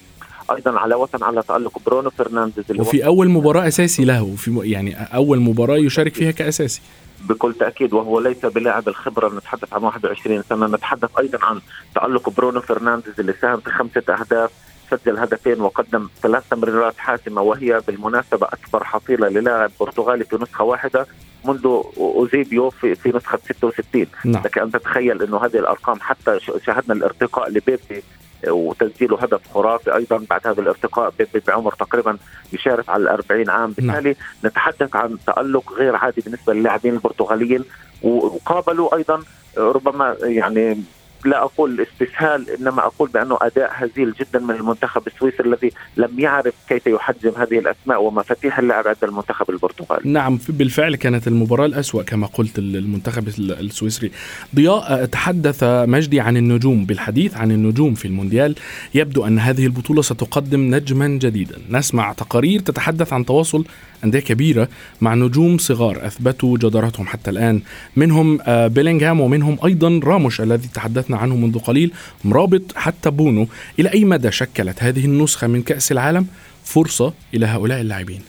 أيضا 0.55 0.79
علاوة 0.79 1.09
على 1.21 1.43
تألق 1.43 1.79
برونو 1.85 2.09
فرنانديز 2.09 2.63
اللي 2.69 2.81
وفي 2.81 3.05
أول 3.05 3.29
مباراة 3.29 3.67
أساسي 3.67 4.05
له 4.05 4.35
في 4.35 4.59
يعني 4.63 4.95
أول 4.95 5.39
مباراة 5.39 5.77
يشارك 5.77 6.13
فيها 6.13 6.31
كأساسي 6.31 6.81
بكل 7.29 7.53
تأكيد 7.53 7.93
وهو 7.93 8.19
ليس 8.19 8.45
بلاعب 8.45 8.87
الخبرة 8.87 9.29
نتحدث 9.37 9.73
عن 9.73 9.83
21 9.83 10.43
سنة 10.49 10.67
نتحدث 10.67 11.09
أيضا 11.19 11.39
عن 11.41 11.61
تألق 11.95 12.29
برونو 12.29 12.61
فرنانديز 12.61 13.19
اللي 13.19 13.33
ساهم 13.41 13.59
في 13.59 13.69
خمسة 13.69 14.03
أهداف 14.09 14.51
سجل 14.91 15.17
هدفين 15.17 15.61
وقدم 15.61 16.09
ثلاث 16.21 16.43
تمريرات 16.49 16.97
حاسمة 16.97 17.41
وهي 17.41 17.81
بالمناسبة 17.87 18.47
أكبر 18.47 18.83
حصيلة 18.83 19.27
للاعب 19.27 19.71
برتغالي 19.79 20.23
في 20.23 20.35
نسخة 20.35 20.63
واحدة 20.63 21.07
منذ 21.45 21.65
أوزيبيو 21.97 22.69
في, 22.69 22.95
في 22.95 23.09
نسخة 23.09 23.39
66 23.45 24.05
نعم. 24.25 24.43
لك 24.43 24.57
أن 24.57 24.71
تتخيل 24.71 25.21
إنه 25.21 25.45
هذه 25.45 25.57
الأرقام 25.57 25.99
حتى 25.99 26.39
شاهدنا 26.65 26.93
الارتقاء 26.93 27.49
لبيبي 27.49 28.03
وتسجيله 28.47 29.17
هدف 29.17 29.41
خرافي 29.53 29.95
أيضا 29.95 30.25
بعد 30.29 30.47
هذا 30.47 30.61
الارتقاء 30.61 31.13
بعمر 31.47 31.73
تقريبا 31.73 32.17
يشارف 32.53 32.89
على 32.89 33.11
40 33.11 33.49
عام 33.49 33.59
نعم. 33.59 33.71
بالتالي 33.71 34.15
نتحدث 34.45 34.95
عن 34.95 35.17
تألق 35.27 35.73
غير 35.73 35.95
عادي 35.95 36.21
بالنسبة 36.21 36.53
للاعبين 36.53 36.93
البرتغاليين 36.93 37.63
وقابلوا 38.03 38.95
أيضا 38.95 39.23
ربما 39.57 40.15
يعني 40.21 40.83
لا 41.25 41.43
أقول 41.43 41.81
استسهال 41.81 42.49
إنما 42.49 42.85
أقول 42.85 43.09
بأنه 43.09 43.37
أداء 43.41 43.71
هزيل 43.73 44.13
جدا 44.19 44.39
من 44.39 44.55
المنتخب 44.55 45.07
السويسري 45.07 45.47
الذي 45.47 45.71
لم 45.97 46.19
يعرف 46.19 46.53
كيف 46.69 46.87
يحجم 46.87 47.31
هذه 47.37 47.59
الأسماء 47.59 48.03
ومفاتيح 48.03 48.59
اللعب 48.59 48.87
عند 48.87 48.97
المنتخب 49.03 49.49
البرتغالي. 49.49 50.09
نعم 50.09 50.39
بالفعل 50.49 50.95
كانت 50.95 51.27
المباراة 51.27 51.65
الأسوأ 51.65 52.03
كما 52.03 52.27
قلت 52.27 52.59
المنتخب 52.59 53.27
السويسري. 53.39 54.11
ضياء 54.55 55.05
تحدث 55.05 55.63
مجدي 55.63 56.19
عن 56.19 56.37
النجوم 56.37 56.85
بالحديث 56.85 57.37
عن 57.37 57.51
النجوم 57.51 57.93
في 57.93 58.05
المونديال 58.05 58.55
يبدو 58.95 59.27
أن 59.27 59.39
هذه 59.39 59.65
البطولة 59.65 60.01
ستقدم 60.01 60.75
نجما 60.75 61.07
جديدا. 61.07 61.55
نسمع 61.69 62.13
تقارير 62.13 62.59
تتحدث 62.59 63.13
عن 63.13 63.25
تواصل 63.25 63.65
أندية 64.03 64.19
كبيرة 64.19 64.67
مع 65.01 65.13
نجوم 65.13 65.57
صغار 65.57 66.05
أثبتوا 66.05 66.57
جدارتهم 66.57 67.05
حتى 67.05 67.29
الآن 67.29 67.61
منهم 67.95 68.39
بيلينغهام 68.47 69.21
ومنهم 69.21 69.57
أيضا 69.65 69.99
راموش 70.03 70.41
الذي 70.41 70.67
تحدثنا 70.73 71.10
عنه 71.17 71.35
منذ 71.35 71.59
قليل 71.59 71.93
مرابط 72.23 72.61
حتى 72.75 73.09
بونو 73.09 73.47
إلى 73.79 73.93
أي 73.93 74.05
مدى 74.05 74.31
شكلت 74.31 74.83
هذه 74.83 75.05
النسخة 75.05 75.47
من 75.47 75.61
كأس 75.61 75.91
العالم؟ 75.91 76.27
فرصة 76.63 77.13
إلى 77.33 77.45
هؤلاء 77.45 77.81
اللاعبين. 77.81 78.21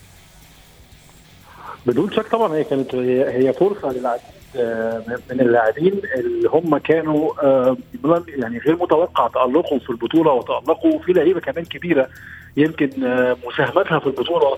بدون 1.87 2.13
شك 2.13 2.27
طبعا 2.29 2.55
هي 2.55 2.65
كانت 2.65 2.95
هي 2.95 3.53
فرصة 3.53 4.19
آه، 4.57 5.03
من 5.31 5.41
اللاعبين 5.41 6.01
اللي 6.17 6.49
هم 6.49 6.79
كانوا 6.79 7.33
آه، 7.43 7.77
يعني 8.29 8.59
غير 8.59 8.77
متوقع 8.77 9.29
تألقهم 9.29 9.79
في 9.79 9.91
البطولة 9.91 10.33
وتألقوا 10.33 10.99
في 10.99 11.13
لعيبة 11.13 11.41
كمان 11.41 11.65
كبيرة 11.65 12.09
يمكن 12.57 12.91
مساهمتها 13.47 13.99
في 13.99 14.07
البطولة 14.07 14.57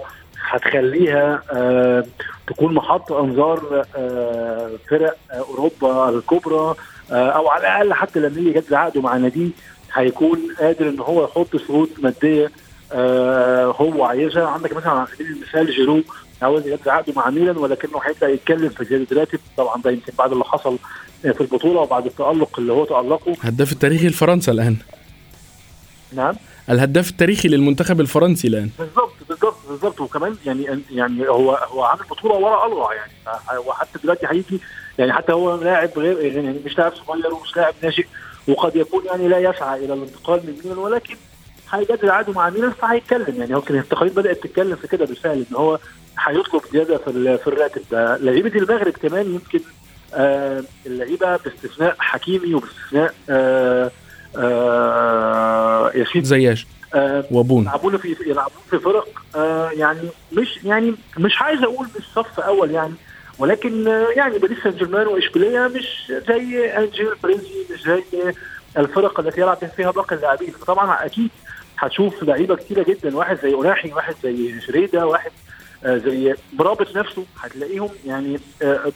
هتخليها 0.49 1.43
آه 1.53 2.05
تكون 2.47 2.75
محط 2.75 3.13
أنظار 3.13 3.85
آه 3.97 4.71
فرق 4.91 5.17
آه 5.31 5.35
أوروبا 5.35 6.09
الكبرى 6.09 6.55
آه 6.57 6.77
أو 7.11 7.49
على 7.49 7.61
الأقل 7.63 7.95
حتى 7.95 8.21
لما 8.21 8.41
يجي 8.41 8.49
يجدد 8.49 8.73
عقده 8.75 9.01
مع 9.01 9.17
ناديه 9.17 9.49
هيكون 9.95 10.41
قادر 10.61 10.89
إن 10.89 11.01
هو 11.01 11.25
يحط 11.25 11.57
شروط 11.57 11.89
مادية 11.99 12.51
آه 12.93 13.67
هو 13.67 14.05
عايزها. 14.05 14.47
عندك 14.47 14.73
مثلا 14.77 14.91
على 14.93 15.07
سبيل 15.15 15.27
المثال 15.27 15.67
جيرو 15.75 16.03
عاوز 16.43 16.67
يجدد 16.67 16.89
عقده 16.89 17.13
مع 17.17 17.31
ميلان 17.31 17.57
ولكنه 17.57 17.99
هيبدأ 18.05 18.29
يتكلم 18.29 18.69
في 18.69 18.85
زياده 18.85 19.21
راتب 19.21 19.39
طبعا 19.57 19.83
ده 19.83 19.91
يمكن 19.91 20.13
بعد 20.19 20.33
اللي 20.33 20.45
حصل 20.45 20.79
في 21.23 21.41
البطولة 21.41 21.81
وبعد 21.81 22.07
التألق 22.07 22.59
اللي 22.59 22.73
هو 22.73 22.85
تألقه. 22.85 23.37
هداف 23.43 23.73
التاريخي 23.73 24.09
لفرنسا 24.09 24.53
الآن. 24.53 24.77
نعم. 26.13 26.35
الهداف 26.71 27.11
التاريخي 27.11 27.49
للمنتخب 27.49 28.01
الفرنسي 28.01 28.49
الآن. 28.49 28.71
بالظبط 28.79 29.13
بالظبط 29.29 29.57
بالظبط 29.69 30.01
وكمان 30.01 30.37
يعني 30.47 30.83
يعني 30.91 31.29
هو 31.29 31.55
هو 31.55 31.83
عامل 31.83 32.03
بطولة 32.11 32.35
ورا 32.35 32.65
اروع 32.65 32.95
يعني. 32.95 33.13
وحتى 33.67 33.99
دلوقتي 34.03 34.27
هيجي 34.31 34.61
يعني 34.99 35.13
حتى 35.13 35.33
هو 35.33 35.63
لاعب 35.63 35.91
غير 35.97 36.21
يعني 36.35 36.61
مش 36.65 36.79
لاعب 36.79 36.93
صغير 36.95 37.35
ومش 37.35 37.57
لاعب 37.57 37.75
ناشئ 37.83 38.07
وقد 38.49 38.77
يكون 38.77 39.05
يعني 39.07 39.29
لا 39.29 39.39
يسعى 39.39 39.85
إلى 39.85 39.95
الانتقال 39.95 40.41
من 40.47 40.57
ميلان 40.65 40.79
ولكن 40.79 41.17
هيجدد 41.71 42.05
عقده 42.09 42.33
مع 42.33 42.51
ميلان 42.51 42.71
فهيتكلم 42.71 43.35
يعني. 43.39 43.53
يمكن 43.53 43.79
التقارير 43.79 44.13
بدأت 44.13 44.43
تتكلم 44.43 44.77
في 44.77 44.89
كده 44.89 45.05
بالفعل 45.05 45.45
إن 45.51 45.57
هو 45.57 45.79
هيطلب 46.19 46.63
زيادة 46.73 46.99
في 46.99 47.39
في 47.39 47.47
الراتب. 47.47 47.83
ده 47.91 48.17
لعيبة 48.17 48.59
المغرب 48.59 48.93
كمان 48.93 49.27
يمكن 49.35 49.61
آه 50.15 50.65
اللعيبة 50.87 51.37
باستثناء 51.37 51.97
حكيمي 51.99 52.55
وباستثناء 52.55 53.15
آه 53.31 53.91
آه 54.37 55.91
ياسين 55.95 56.25
زياش. 56.25 56.67
آه 56.95 57.25
وبون 57.31 57.63
يلعبون 57.63 57.97
في 57.97 58.17
يلعبون 58.27 58.63
في 58.71 58.79
فرق 58.79 59.09
آه 59.37 59.71
يعني 59.71 60.09
مش 60.33 60.59
يعني 60.65 60.95
مش 61.19 61.43
عايز 61.43 61.63
أقول 61.63 61.87
مش 61.99 62.05
صف 62.15 62.41
اول 62.41 62.71
يعني 62.71 62.95
ولكن 63.39 63.89
آه 63.89 64.07
يعني 64.17 64.39
باريس 64.39 64.59
سان 64.63 64.73
جيرمان 64.73 65.07
واشبيليه 65.07 65.67
مش 65.67 66.13
زي 66.29 66.71
انجيل 66.79 67.09
برينزي 67.23 67.65
مش 67.75 67.83
زي 67.83 68.03
الفرق 68.79 69.21
التي 69.21 69.41
يلعب 69.41 69.57
فيها 69.77 69.91
باقي 69.91 70.17
اللاعبين. 70.17 70.51
فطبعا 70.51 71.07
أكيد 71.07 71.31
هتشوف 71.79 72.23
لعيبة 72.23 72.57
كتيرة 72.57 72.83
جدا 72.89 73.17
واحد 73.17 73.39
زي 73.43 73.55
أوناحي 73.55 73.93
واحد 73.93 74.15
زي 74.23 74.61
شريدة 74.61 75.07
واحد 75.07 75.31
زي 75.85 76.35
برابط 76.53 76.97
نفسه 76.97 77.25
هتلاقيهم 77.41 77.89
يعني 78.07 78.39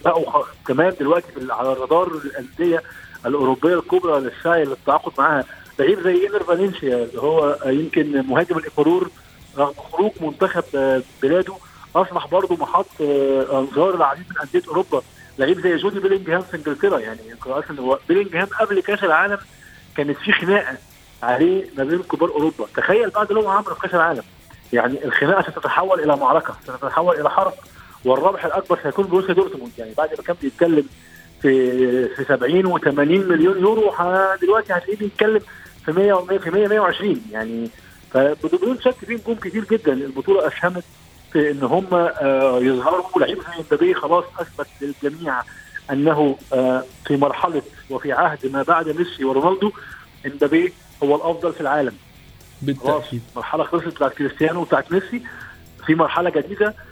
بقوا 0.04 0.44
كمان 0.68 0.92
دلوقتي 1.00 1.26
على 1.50 1.68
رادار 1.72 2.06
الأندية 2.24 2.82
الأوروبية 3.26 3.74
الكبرى 3.74 4.20
للسعي 4.20 4.64
للتعاقد 4.64 5.12
معاها. 5.18 5.44
لعيب 5.78 6.00
زي 6.00 6.14
اينر 6.22 6.42
فالنسيا 6.42 6.96
اللي 7.04 7.22
هو 7.22 7.58
يمكن 7.66 8.26
مهاجم 8.26 8.58
الإيكوادور 8.58 9.10
رغم 9.58 9.74
خروج 9.74 10.10
منتخب 10.20 10.64
بلاده 11.22 11.54
أصبح 11.96 12.26
برضه 12.26 12.56
محط 12.56 13.00
انظار 13.52 13.94
العديد 13.94 14.24
من 14.30 14.36
أندية 14.38 14.68
أوروبا. 14.68 15.02
لعيب 15.38 15.60
زي 15.60 15.76
جود 15.76 16.00
بيلينجهام 16.00 16.40
في 16.40 16.56
إنجلترا 16.56 16.98
يعني 16.98 17.20
أصلا 17.46 17.98
بيلينجهام 18.08 18.46
قبل 18.60 18.80
كأس 18.80 19.04
العالم 19.04 19.38
كانت 19.96 20.18
في 20.18 20.32
خناقة 20.32 20.76
عليه 21.22 21.64
ما 21.78 21.84
بين 21.84 22.02
كبار 22.02 22.30
أوروبا. 22.30 22.66
تخيل 22.76 23.10
بعد 23.10 23.28
اللي 23.28 23.40
هو 23.42 23.48
عمله 23.48 23.74
في 23.74 23.80
كأس 23.80 23.94
العالم. 23.94 24.22
يعني 24.72 25.04
الخناقة 25.04 25.50
ستتحول 25.52 26.00
إلى 26.00 26.16
معركة 26.16 26.54
ستتحول 26.62 27.20
إلى 27.20 27.30
حرب 27.30 27.52
والربح 28.04 28.44
الأكبر 28.44 28.78
سيكون 28.82 29.06
بروسيا 29.06 29.34
دورتموند. 29.34 29.72
يعني 29.78 29.94
بعد 29.98 30.08
ما 30.08 30.24
كان 30.24 30.36
بيتكلم 30.42 30.88
في 31.42 32.08
في 32.08 32.24
70 32.24 32.78
و80 32.78 32.98
مليون 32.98 33.58
يورو 33.58 33.94
دلوقتي 34.42 34.72
هتلاقيه 34.72 34.96
بيتكلم 34.96 35.40
في 35.84 35.92
100 35.92 36.14
و100 36.14 36.42
في 36.42 36.50
100 36.50 36.68
120 36.68 37.20
يعني. 37.32 37.70
فبدون 38.10 38.80
شك 38.80 38.94
في 38.94 39.14
نجوم 39.14 39.34
كتير 39.34 39.64
جدا. 39.64 39.92
البطولة 39.92 40.46
أسهمت 40.48 40.84
في 41.32 41.50
إن 41.50 41.62
هم 41.62 41.86
يظهروا 42.66 43.04
لعيب 43.20 43.38
زي 43.38 43.56
امبابي 43.60 43.94
خلاص 43.94 44.24
أثبت 44.38 44.66
للجميع 44.80 45.40
أنه 45.90 46.36
في 47.06 47.16
مرحلة 47.16 47.62
وفي 47.90 48.12
عهد 48.12 48.46
ما 48.52 48.62
بعد 48.62 48.88
ميسي 48.88 49.24
ورونالدو 49.24 49.72
امبابي 50.26 50.72
هو 51.02 51.16
الأفضل 51.16 51.52
في 51.52 51.60
العالم. 51.60 51.94
بالتأكيد. 52.62 53.22
مرحلة 53.36 53.64
خلصت 53.64 53.86
بتاعت 53.88 54.12
كريستيانو 54.14 54.60
وبتاعت 54.60 54.92
ميسي. 54.92 55.22
في 55.86 55.94
مرحلة 55.94 56.30
جديدة 56.30 56.66
آه 56.66 56.70
آه 56.70 56.87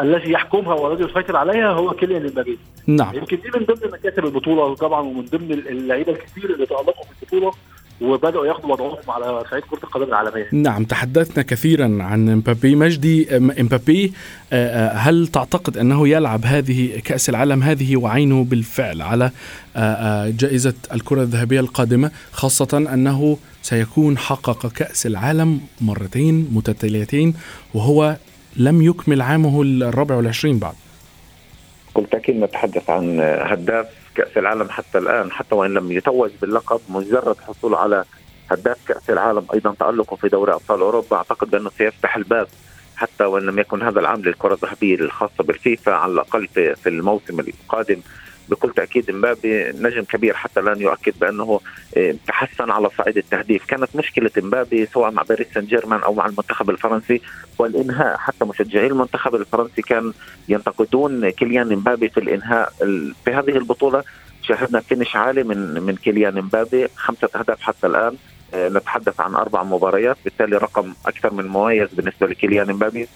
الذي 0.00 0.30
يحكمها 0.32 0.74
والذي 0.74 1.04
يسيطر 1.04 1.36
عليها 1.36 1.68
هو 1.68 1.90
كيليان 1.90 2.26
امبابي 2.26 2.58
نعم. 2.86 3.14
يمكن 3.14 3.36
دي 3.36 3.58
من 3.58 3.64
ضمن 3.66 3.90
مكاسب 3.92 4.24
البطولة 4.24 4.74
طبعا 4.74 5.00
ومن 5.00 5.24
ضمن 5.24 5.52
اللعيبة 5.52 6.12
الكثير 6.12 6.54
اللي 6.54 6.66
تألقوا 6.66 7.04
في 7.04 7.22
البطولة 7.22 7.52
وبدأوا 8.00 8.46
ياخذوا 8.46 8.72
وضعهم 8.72 9.10
على 9.10 9.44
صعيد 9.50 9.62
كرة 9.62 9.78
القدم 9.84 10.04
العالمية. 10.04 10.48
نعم 10.52 10.84
تحدثنا 10.84 11.42
كثيرا 11.42 11.98
عن 12.00 12.28
امبابي 12.28 12.74
مجدي 12.74 13.36
امبابي 13.36 14.12
هل 14.92 15.26
تعتقد 15.26 15.78
أنه 15.78 16.08
يلعب 16.08 16.44
هذه 16.44 17.00
كأس 17.04 17.28
العالم 17.28 17.62
هذه 17.62 17.96
وعينه 17.96 18.44
بالفعل 18.44 19.02
على 19.02 19.30
جائزة 20.38 20.74
الكرة 20.94 21.22
الذهبية 21.22 21.60
القادمة 21.60 22.10
خاصة 22.32 22.78
أنه 22.94 23.38
سيكون 23.62 24.18
حقق 24.18 24.66
كأس 24.66 25.06
العالم 25.06 25.60
مرتين 25.80 26.48
متتاليتين 26.52 27.34
وهو 27.74 28.16
لم 28.56 28.82
يكمل 28.82 29.22
عامه 29.22 29.62
الرابع 29.62 30.14
والعشرين 30.14 30.58
بعد. 30.58 30.74
بالتأكيد 31.96 32.36
نتحدث 32.36 32.90
عن 32.90 33.20
هداف 33.20 33.86
كأس 34.14 34.36
العالم 34.36 34.68
حتى 34.70 34.98
الآن 34.98 35.32
حتى 35.32 35.54
وإن 35.54 35.74
لم 35.74 35.92
يتوج 35.92 36.30
باللقب 36.40 36.80
مجرد 36.88 37.36
حصوله 37.48 37.78
على 37.78 38.04
هداف 38.50 38.76
كأس 38.88 39.10
العالم 39.10 39.46
أيضا 39.54 39.74
تألقه 39.80 40.16
في 40.16 40.28
دوري 40.28 40.52
أبطال 40.52 40.80
أوروبا. 40.80 41.16
أعتقد 41.16 41.50
بأنه 41.50 41.70
سيفتح 41.78 42.16
الباب 42.16 42.48
حتى 42.96 43.24
وإن 43.24 43.42
لم 43.42 43.58
يكن 43.58 43.82
هذا 43.82 44.00
العام 44.00 44.22
للكرة 44.22 44.54
الذهبية 44.54 44.94
الخاصة 44.94 45.44
بالفيفا 45.44 45.92
على 45.92 46.12
الأقل 46.12 46.48
في 46.52 46.88
الموسم 46.88 47.40
القادم. 47.40 48.00
بكل 48.50 48.72
تأكيد 48.72 49.10
امبابي 49.10 49.72
نجم 49.72 50.04
كبير 50.04 50.34
حتى 50.34 50.60
الآن 50.60 50.80
يؤكد 50.80 51.12
بأنه 51.20 51.60
تحسن 52.26 52.70
على 52.70 52.90
صعيد 52.98 53.16
التهديف، 53.16 53.64
كانت 53.66 53.96
مشكلة 53.96 54.30
امبابي 54.38 54.86
سواء 54.86 55.10
مع 55.10 55.22
باريس 55.22 55.46
سان 55.54 55.64
جيرمان 55.64 56.00
أو 56.00 56.14
مع 56.14 56.26
المنتخب 56.26 56.70
الفرنسي 56.70 57.20
والإنهاء 57.58 58.16
حتى 58.16 58.44
مشجعي 58.44 58.86
المنتخب 58.86 59.34
الفرنسي 59.34 59.82
كان 59.82 60.12
ينتقدون 60.48 61.30
كيليان 61.30 61.72
امبابي 61.72 62.08
في 62.08 62.20
الإنهاء 62.20 62.72
في 63.24 63.30
هذه 63.30 63.56
البطولة. 63.56 64.04
شاهدنا 64.42 64.80
فينش 64.80 65.16
عالي 65.16 65.42
من 65.42 65.82
من 65.82 65.96
كيليان 65.96 66.38
امبابي 66.38 66.88
خمسة 66.96 67.28
أهداف 67.36 67.60
حتى 67.60 67.86
الآن 67.86 68.16
نتحدث 68.54 69.20
عن 69.20 69.34
أربع 69.34 69.62
مباريات 69.62 70.16
بالتالي 70.24 70.56
رقم 70.56 70.94
أكثر 71.06 71.34
من 71.34 71.46
مميز 71.46 71.88
بالنسبة 71.92 72.26
لكيليان 72.26 72.70
امبابي 72.70 73.08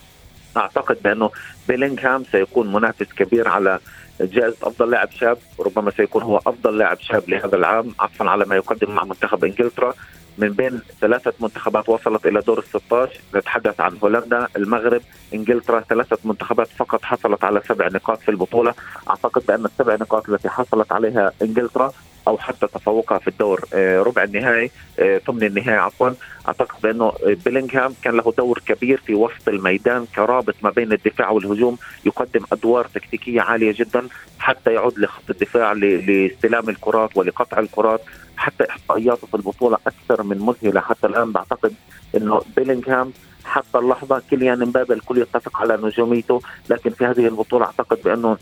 اعتقد 0.56 1.02
بأنه 1.02 1.30
بيلينغهام 1.68 2.24
سيكون 2.24 2.72
منافس 2.72 3.12
كبير 3.12 3.48
على 3.48 3.78
جائزة 4.20 4.56
أفضل 4.62 4.90
لاعب 4.90 5.10
شاب 5.10 5.38
وربما 5.58 5.90
سيكون 5.90 6.22
هو 6.22 6.36
أفضل 6.36 6.78
لاعب 6.78 6.98
شاب 7.00 7.28
لهذا 7.28 7.56
العام 7.56 7.94
عفوا 8.00 8.26
على 8.26 8.44
ما 8.44 8.56
يقدم 8.56 8.94
مع 8.94 9.04
منتخب 9.04 9.44
إنجلترا. 9.44 9.94
من 10.38 10.48
بين 10.48 10.80
ثلاثة 11.00 11.32
منتخبات 11.40 11.88
وصلت 11.88 12.26
إلى 12.26 12.40
دور 12.40 12.58
ال 12.58 12.64
16 12.64 13.20
نتحدث 13.34 13.80
عن 13.80 13.98
هولندا 14.02 14.48
المغرب 14.56 15.00
إنجلترا. 15.34 15.80
ثلاثة 15.80 16.18
منتخبات 16.24 16.68
فقط 16.68 17.02
حصلت 17.02 17.44
على 17.44 17.60
سبع 17.68 17.88
نقاط 17.88 18.20
في 18.20 18.30
البطولة. 18.30 18.74
أعتقد 19.10 19.46
بأن 19.46 19.64
السبع 19.64 19.94
نقاط 19.94 20.28
التي 20.28 20.48
حصلت 20.48 20.92
عليها 20.92 21.32
إنجلترا 21.42 21.92
أو 22.28 22.38
حتى 22.38 22.66
تفوقها 22.66 23.18
في 23.18 23.28
الدور. 23.28 23.64
آه، 23.74 24.02
ربع 24.02 24.22
النهائي 24.22 24.70
آه، 24.98 25.18
ثمن 25.18 25.42
النهائي 25.44 25.78
عفوا. 25.78 26.10
أعتقد 26.48 26.80
بأنه 26.82 27.12
بيلينغهام 27.44 27.94
كان 28.02 28.16
له 28.16 28.34
دور 28.38 28.58
كبير 28.66 29.00
في 29.06 29.14
وسط 29.14 29.48
الميدان 29.48 30.06
كرابط 30.16 30.54
ما 30.62 30.70
بين 30.70 30.92
الدفاع 30.92 31.30
والهجوم 31.30 31.78
يقدم 32.04 32.44
أدوار 32.52 32.84
تكتيكية 32.84 33.40
عالية 33.40 33.74
جدا 33.78 34.08
حتى 34.38 34.72
يعود 34.72 34.98
لخط 34.98 35.30
الدفاع 35.30 35.72
لاستلام 35.72 36.68
الكرات 36.68 37.16
ولقطع 37.16 37.58
الكرات 37.58 38.00
حتى 38.36 38.64
إحصائياته 38.70 39.26
في 39.26 39.34
البطولة 39.34 39.78
أكثر 39.86 40.22
من 40.22 40.38
مذهلة 40.38 40.80
حتى 40.80 41.06
الآن. 41.06 41.32
بعتقد 41.32 41.74
إنه 42.16 42.42
بيلينغهام 42.56 43.12
حتى 43.44 43.78
اللحظة 43.78 44.22
كيليان 44.30 44.62
امبابي 44.62 44.94
الكل 44.94 45.18
يتفق 45.18 45.60
على 45.60 45.76
نجوميته 45.82 46.40
لكن 46.70 46.90
في 46.90 47.04
هذه 47.04 47.26
البطولة 47.26 47.64
أعتقد 47.66 47.98
بأنه 48.04 48.36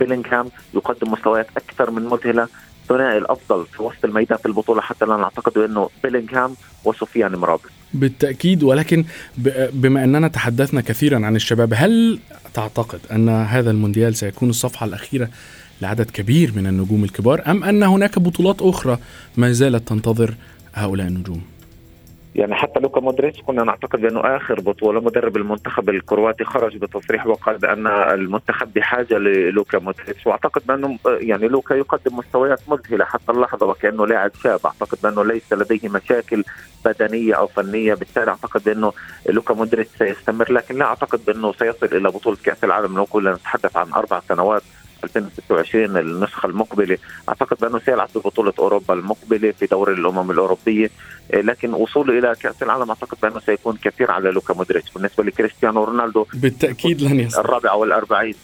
بيلينغهام 0.00 0.48
يقدم 0.74 1.12
مستويات 1.12 1.46
أكثر 1.56 1.90
من 1.90 2.02
مذهلة. 2.02 2.48
الثنائي 2.90 3.18
الأفضل 3.18 3.66
في 3.66 3.82
وسط 3.82 4.04
الميدان 4.04 4.38
في 4.38 4.46
البطولة 4.46 4.80
حتى 4.80 5.04
الآن 5.04 5.20
أعتقد 5.20 5.58
إنه 5.58 5.88
بيلينغهام 6.02 6.54
وسفيان 6.84 7.32
مرابط. 7.32 7.70
بالتأكيد 7.94 8.62
ولكن 8.62 9.04
بما 9.72 10.04
أننا 10.04 10.28
تحدثنا 10.28 10.80
كثيرا 10.80 11.26
عن 11.26 11.36
الشباب 11.36 11.72
هل 11.76 12.18
تعتقد 12.54 13.00
أن 13.12 13.28
هذا 13.28 13.70
المونديال 13.70 14.14
سيكون 14.14 14.50
الصفحة 14.50 14.86
الأخيرة 14.86 15.28
لعدد 15.82 16.10
كبير 16.10 16.52
من 16.56 16.66
النجوم 16.66 17.04
الكبار 17.04 17.42
أم 17.46 17.64
أن 17.64 17.82
هناك 17.82 18.18
بطولات 18.18 18.62
أخرى 18.62 18.98
ما 19.36 19.52
زالت 19.52 19.88
تنتظر 19.88 20.34
هؤلاء 20.74 21.06
النجوم؟ 21.06 21.42
يعني 22.38 22.54
حتى 22.54 22.80
لوكا 22.80 23.00
مودريتش 23.00 23.42
كنا 23.42 23.64
نعتقد 23.64 24.00
بانه 24.00 24.36
آخر 24.36 24.60
بطولة 24.60 25.00
مدرب 25.00 25.36
المنتخب 25.36 25.88
الكرواتي 25.88 26.44
خرج 26.44 26.76
بتصريح 26.76 27.26
وقال 27.26 27.58
بأن 27.58 27.86
المنتخب 27.86 28.72
بحاجة 28.72 29.18
للوكا 29.18 29.78
مودريتش. 29.78 30.26
وأعتقد 30.26 30.62
بأنه 30.66 30.98
يعني 31.06 31.48
لوكا 31.48 31.74
يقدم 31.74 32.16
مستويات 32.16 32.60
مذهلة 32.68 33.04
حتى 33.04 33.32
اللحظة 33.32 33.66
وكأنه 33.66 34.06
لاعب 34.06 34.30
شاب. 34.42 34.60
أعتقد 34.66 34.98
بأنه 35.02 35.24
ليس 35.24 35.52
لديه 35.52 35.88
مشاكل 35.88 36.44
بدنية 36.84 37.34
أو 37.34 37.46
فنية. 37.46 37.94
بالتالي 37.94 38.30
أعتقد 38.30 38.64
بأنه 38.64 38.92
لوكا 39.28 39.54
مودريتش 39.54 39.90
سيستمر. 39.98 40.52
لكن 40.52 40.78
لا 40.78 40.84
أعتقد 40.84 41.24
بأنه 41.26 41.52
سيصل 41.52 41.86
إلى 41.86 42.08
بطولة 42.10 42.36
كأس 42.44 42.64
العالم. 42.64 42.96
لو 42.96 43.06
كنا 43.06 43.32
نتحدث 43.34 43.76
عن 43.76 43.92
أربع 43.92 44.20
سنوات 44.28 44.62
2026 45.04 45.96
النسخة 45.96 46.46
المقبلة. 46.46 46.98
أعتقد 47.28 47.56
بأنه 47.60 47.78
سيلعب 47.78 48.08
في 48.08 48.18
بطولة 48.18 48.52
أوروبا 48.58 48.94
المقبلة 48.94 49.50
في 49.50 49.66
دوري 49.66 49.92
الأمم 49.92 50.30
الأوروبية. 50.30 50.90
إيه، 51.32 51.40
لكن 51.40 51.74
وصوله 51.74 52.18
إلى 52.18 52.34
كأس 52.40 52.62
العالم 52.62 52.88
أعتقد 52.88 53.18
بأنه 53.22 53.40
سيكون 53.40 53.76
كثير 53.84 54.10
على 54.10 54.30
لوكا 54.30 54.54
مودريتش. 54.54 54.90
بالنسبة 54.92 55.24
لكريستيانو 55.24 55.84
رونالدو 55.84 56.26
بالتأكيد 56.34 57.02
لن 57.02 57.20
يصل. 57.20 57.40
الرابع 57.40 57.72
والأربعين. 57.72 58.34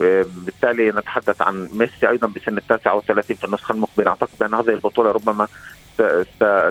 إيه، 0.00 0.26
بالتالي 0.44 0.90
نتحدث 0.90 1.42
عن 1.42 1.68
ميسي 1.72 2.08
أيضا 2.08 2.26
بسن 2.26 2.58
التاسعه 2.58 2.94
والثلاثين 2.94 3.36
في 3.36 3.44
النسخة 3.44 3.72
المقبلة. 3.72 4.10
أعتقد 4.10 4.38
بأن 4.40 4.54
هذه 4.54 4.68
البطولة 4.68 5.10
ربما 5.10 5.48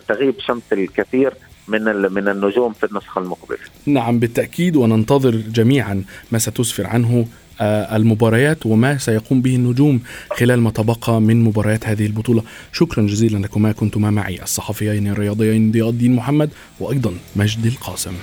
ستغيب 0.04 0.36
شمس 0.40 0.74
الكثير 0.74 1.34
من 1.68 1.84
من 2.14 2.28
النجوم 2.28 2.74
في 2.74 2.86
النسخة 2.86 3.20
المقبلة. 3.20 3.60
نعم 3.86 4.20
بالتأكيد 4.20 4.76
وننتظر 4.76 5.32
جميعا 5.36 6.04
ما 6.32 6.40
ستسفر 6.40 6.88
عنه 6.88 7.28
المباريات 7.62 8.66
وما 8.66 8.98
سيقوم 8.98 9.42
به 9.42 9.56
النجوم 9.56 10.00
خلال 10.32 10.62
ما 10.62 10.72
تبقى 10.72 11.22
من 11.22 11.44
مباريات 11.44 11.88
هذه 11.88 12.06
البطولة. 12.06 12.44
شكرا 12.74 13.08
جزيلا 13.08 13.38
لكما 13.38 13.72
كنتما 13.72 14.12
معي 14.12 14.44
الصحفيين 14.44 15.08
الرياضيين 15.08 15.72
ضياء 15.72 15.90
الدين 15.90 16.16
محمد 16.16 16.50
وأيضا 16.80 17.14
مجد 17.36 17.66
القاسم. 17.66 18.14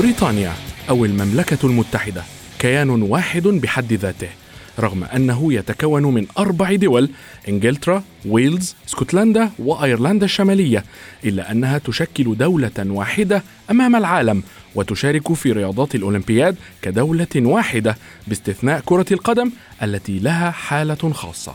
بريطانيا 0.00 0.52
أو 0.90 1.04
المملكة 1.04 1.66
المتحدة 1.66 2.22
كيان 2.58 2.90
واحد 2.90 3.42
بحد 3.42 3.92
ذاته. 3.92 4.41
رغم 4.78 5.04
أنه 5.04 5.52
يتكون 5.52 6.02
من 6.02 6.26
أربع 6.38 6.74
دول 6.74 7.10
إنجلترا، 7.48 8.02
ويلز، 8.26 8.74
اسكتلندا 8.88 9.50
وأيرلندا 9.58 10.24
الشمالية 10.24 10.84
إلا 11.24 11.52
أنها 11.52 11.78
تشكل 11.78 12.36
دولة 12.36 12.70
واحدة 12.78 13.42
أمام 13.70 13.96
العالم 13.96 14.42
وتشارك 14.74 15.32
في 15.32 15.52
رياضات 15.52 15.94
الأولمبياد 15.94 16.56
كدولة 16.82 17.26
واحدة 17.36 17.96
باستثناء 18.26 18.82
كرة 18.84 19.06
القدم 19.12 19.50
التي 19.82 20.18
لها 20.18 20.50
حالة 20.50 21.12
خاصة. 21.12 21.54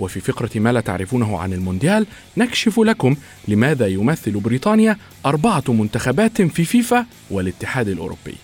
وفي 0.00 0.20
فقرة 0.20 0.50
ما 0.54 0.72
لا 0.72 0.80
تعرفونه 0.80 1.38
عن 1.38 1.52
المونديال 1.52 2.06
نكشف 2.36 2.80
لكم 2.80 3.16
لماذا 3.48 3.86
يمثل 3.86 4.32
بريطانيا 4.32 4.96
أربعة 5.26 5.64
منتخبات 5.68 6.42
في 6.42 6.64
فيفا 6.64 7.06
والاتحاد 7.30 7.88
الأوروبي. 7.88 8.34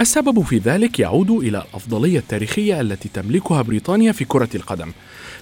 السبب 0.00 0.42
في 0.42 0.58
ذلك 0.58 0.98
يعود 0.98 1.30
إلى 1.30 1.58
الأفضلية 1.58 2.18
التاريخية 2.18 2.80
التي 2.80 3.08
تملكها 3.14 3.62
بريطانيا 3.62 4.12
في 4.12 4.24
كرة 4.24 4.48
القدم. 4.54 4.92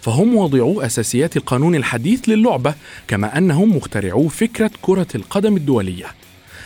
فهم 0.01 0.35
واضعو 0.35 0.81
أساسيات 0.81 1.37
القانون 1.37 1.75
الحديث 1.75 2.29
للعبة 2.29 2.75
كما 3.09 3.39
أنهم 3.39 3.77
مخترعو 3.77 4.29
فكرة 4.29 4.71
كرة 4.83 5.07
القدم 5.15 5.57
الدولية. 5.57 6.07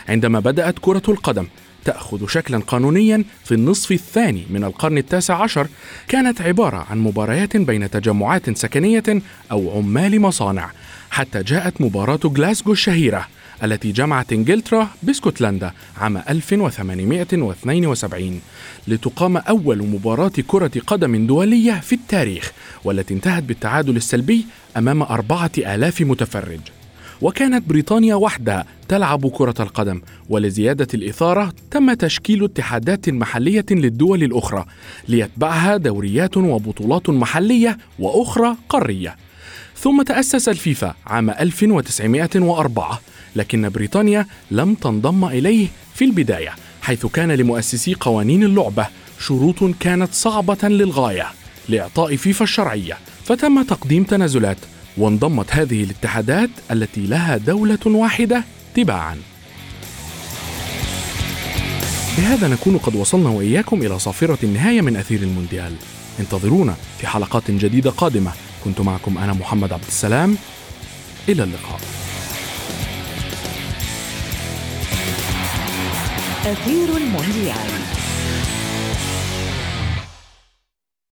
عندما 0.09 0.39
بدأت 0.39 0.75
كرة 0.81 1.01
القدم 1.09 1.47
تأخذ 1.85 2.27
شكلا 2.27 2.57
قانونيا 2.57 3.23
في 3.45 3.53
النصف 3.53 3.91
الثاني 3.91 4.43
من 4.49 4.63
القرن 4.63 4.97
التاسع 4.97 5.41
عشر 5.41 5.67
كانت 6.07 6.41
عبارة 6.41 6.85
عن 6.89 6.99
مباريات 6.99 7.57
بين 7.57 7.91
تجمعات 7.91 8.57
سكنية 8.57 9.21
أو 9.51 9.77
عمال 9.77 10.21
مصانع 10.21 10.71
حتى 11.11 11.43
جاءت 11.43 11.81
مباراة 11.81 12.19
غلاسكو 12.25 12.71
الشهيرة. 12.71 13.27
التي 13.63 13.91
جمعت 13.91 14.33
إنجلترا 14.33 14.89
بإسكتلندا 15.03 15.71
عام 15.97 16.17
1872 16.17 18.41
لتقام 18.87 19.37
أول 19.37 19.87
مباراة 19.87 20.31
كرة 20.47 20.71
قدم 20.87 21.27
دولية 21.27 21.73
في 21.73 21.95
التاريخ 21.95 22.51
والتي 22.83 23.13
انتهت 23.13 23.43
بالتعادل 23.43 23.95
السلبي 23.95 24.45
أمام 24.77 25.01
أربعة 25.01 25.51
آلاف 25.57 26.01
متفرج. 26.01 26.59
وكانت 27.21 27.69
بريطانيا 27.69 28.15
وحدها 28.15 28.65
تلعب 28.87 29.27
كرة 29.27 29.53
القدم 29.59 30.01
ولزيادة 30.29 30.87
الإثارة 30.93 31.53
تم 31.71 31.93
تشكيل 31.93 32.43
اتحادات 32.43 33.09
محلية 33.09 33.65
للدول 33.71 34.23
الأخرى 34.23 34.65
ليتبعها 35.07 35.77
دوريات 35.77 36.37
وبطولات 36.37 37.09
محلية 37.09 37.77
وأخرى 37.99 38.55
قارية. 38.69 39.15
ثم 39.77 40.01
تأسس 40.01 40.49
الفيفا 40.49 40.95
عام 41.07 41.29
1904 41.29 43.01
لكن 43.35 43.69
بريطانيا 43.69 44.27
لم 44.51 44.73
تنضم 44.73 45.25
إليه 45.25 45.67
في 45.95 46.05
البداية 46.05 46.55
حيث 46.81 47.05
كان 47.05 47.31
لمؤسسي 47.31 47.93
قوانين 47.93 48.43
اللعبة 48.43 48.87
شروط 49.19 49.63
كانت 49.79 50.13
صعبة 50.13 50.57
للغاية 50.67 51.27
لإعطاء 51.69 52.15
فيفا 52.15 52.43
الشرعية 52.43 52.97
فتم 53.25 53.63
تقديم 53.63 54.03
تنازلات 54.03 54.57
وانضمت 54.97 55.51
هذه 55.51 55.83
الاتحادات 55.83 56.49
التي 56.71 57.01
لها 57.01 57.37
دولة 57.37 57.79
واحدة 57.85 58.43
تباعا. 58.75 59.17
بهذا 62.17 62.47
نكون 62.47 62.77
قد 62.77 62.95
وصلنا 62.95 63.29
وإياكم 63.29 63.81
إلى 63.81 63.99
صافرة 63.99 64.37
النهاية 64.43 64.81
من 64.81 64.95
أثير 64.95 65.21
المونديال. 65.21 65.75
انتظرونا 66.19 66.75
في 66.99 67.07
حلقات 67.07 67.51
جديدة 67.51 67.89
قادمة. 67.89 68.31
كنت 68.63 68.81
معكم 68.81 69.17
أنا 69.17 69.33
محمد 69.33 69.73
عبد 69.73 69.85
السلام. 69.87 70.37
إلى 71.29 71.43
اللقاء. 71.43 71.79
أثير 76.45 76.97
المونديال. 76.97 78.12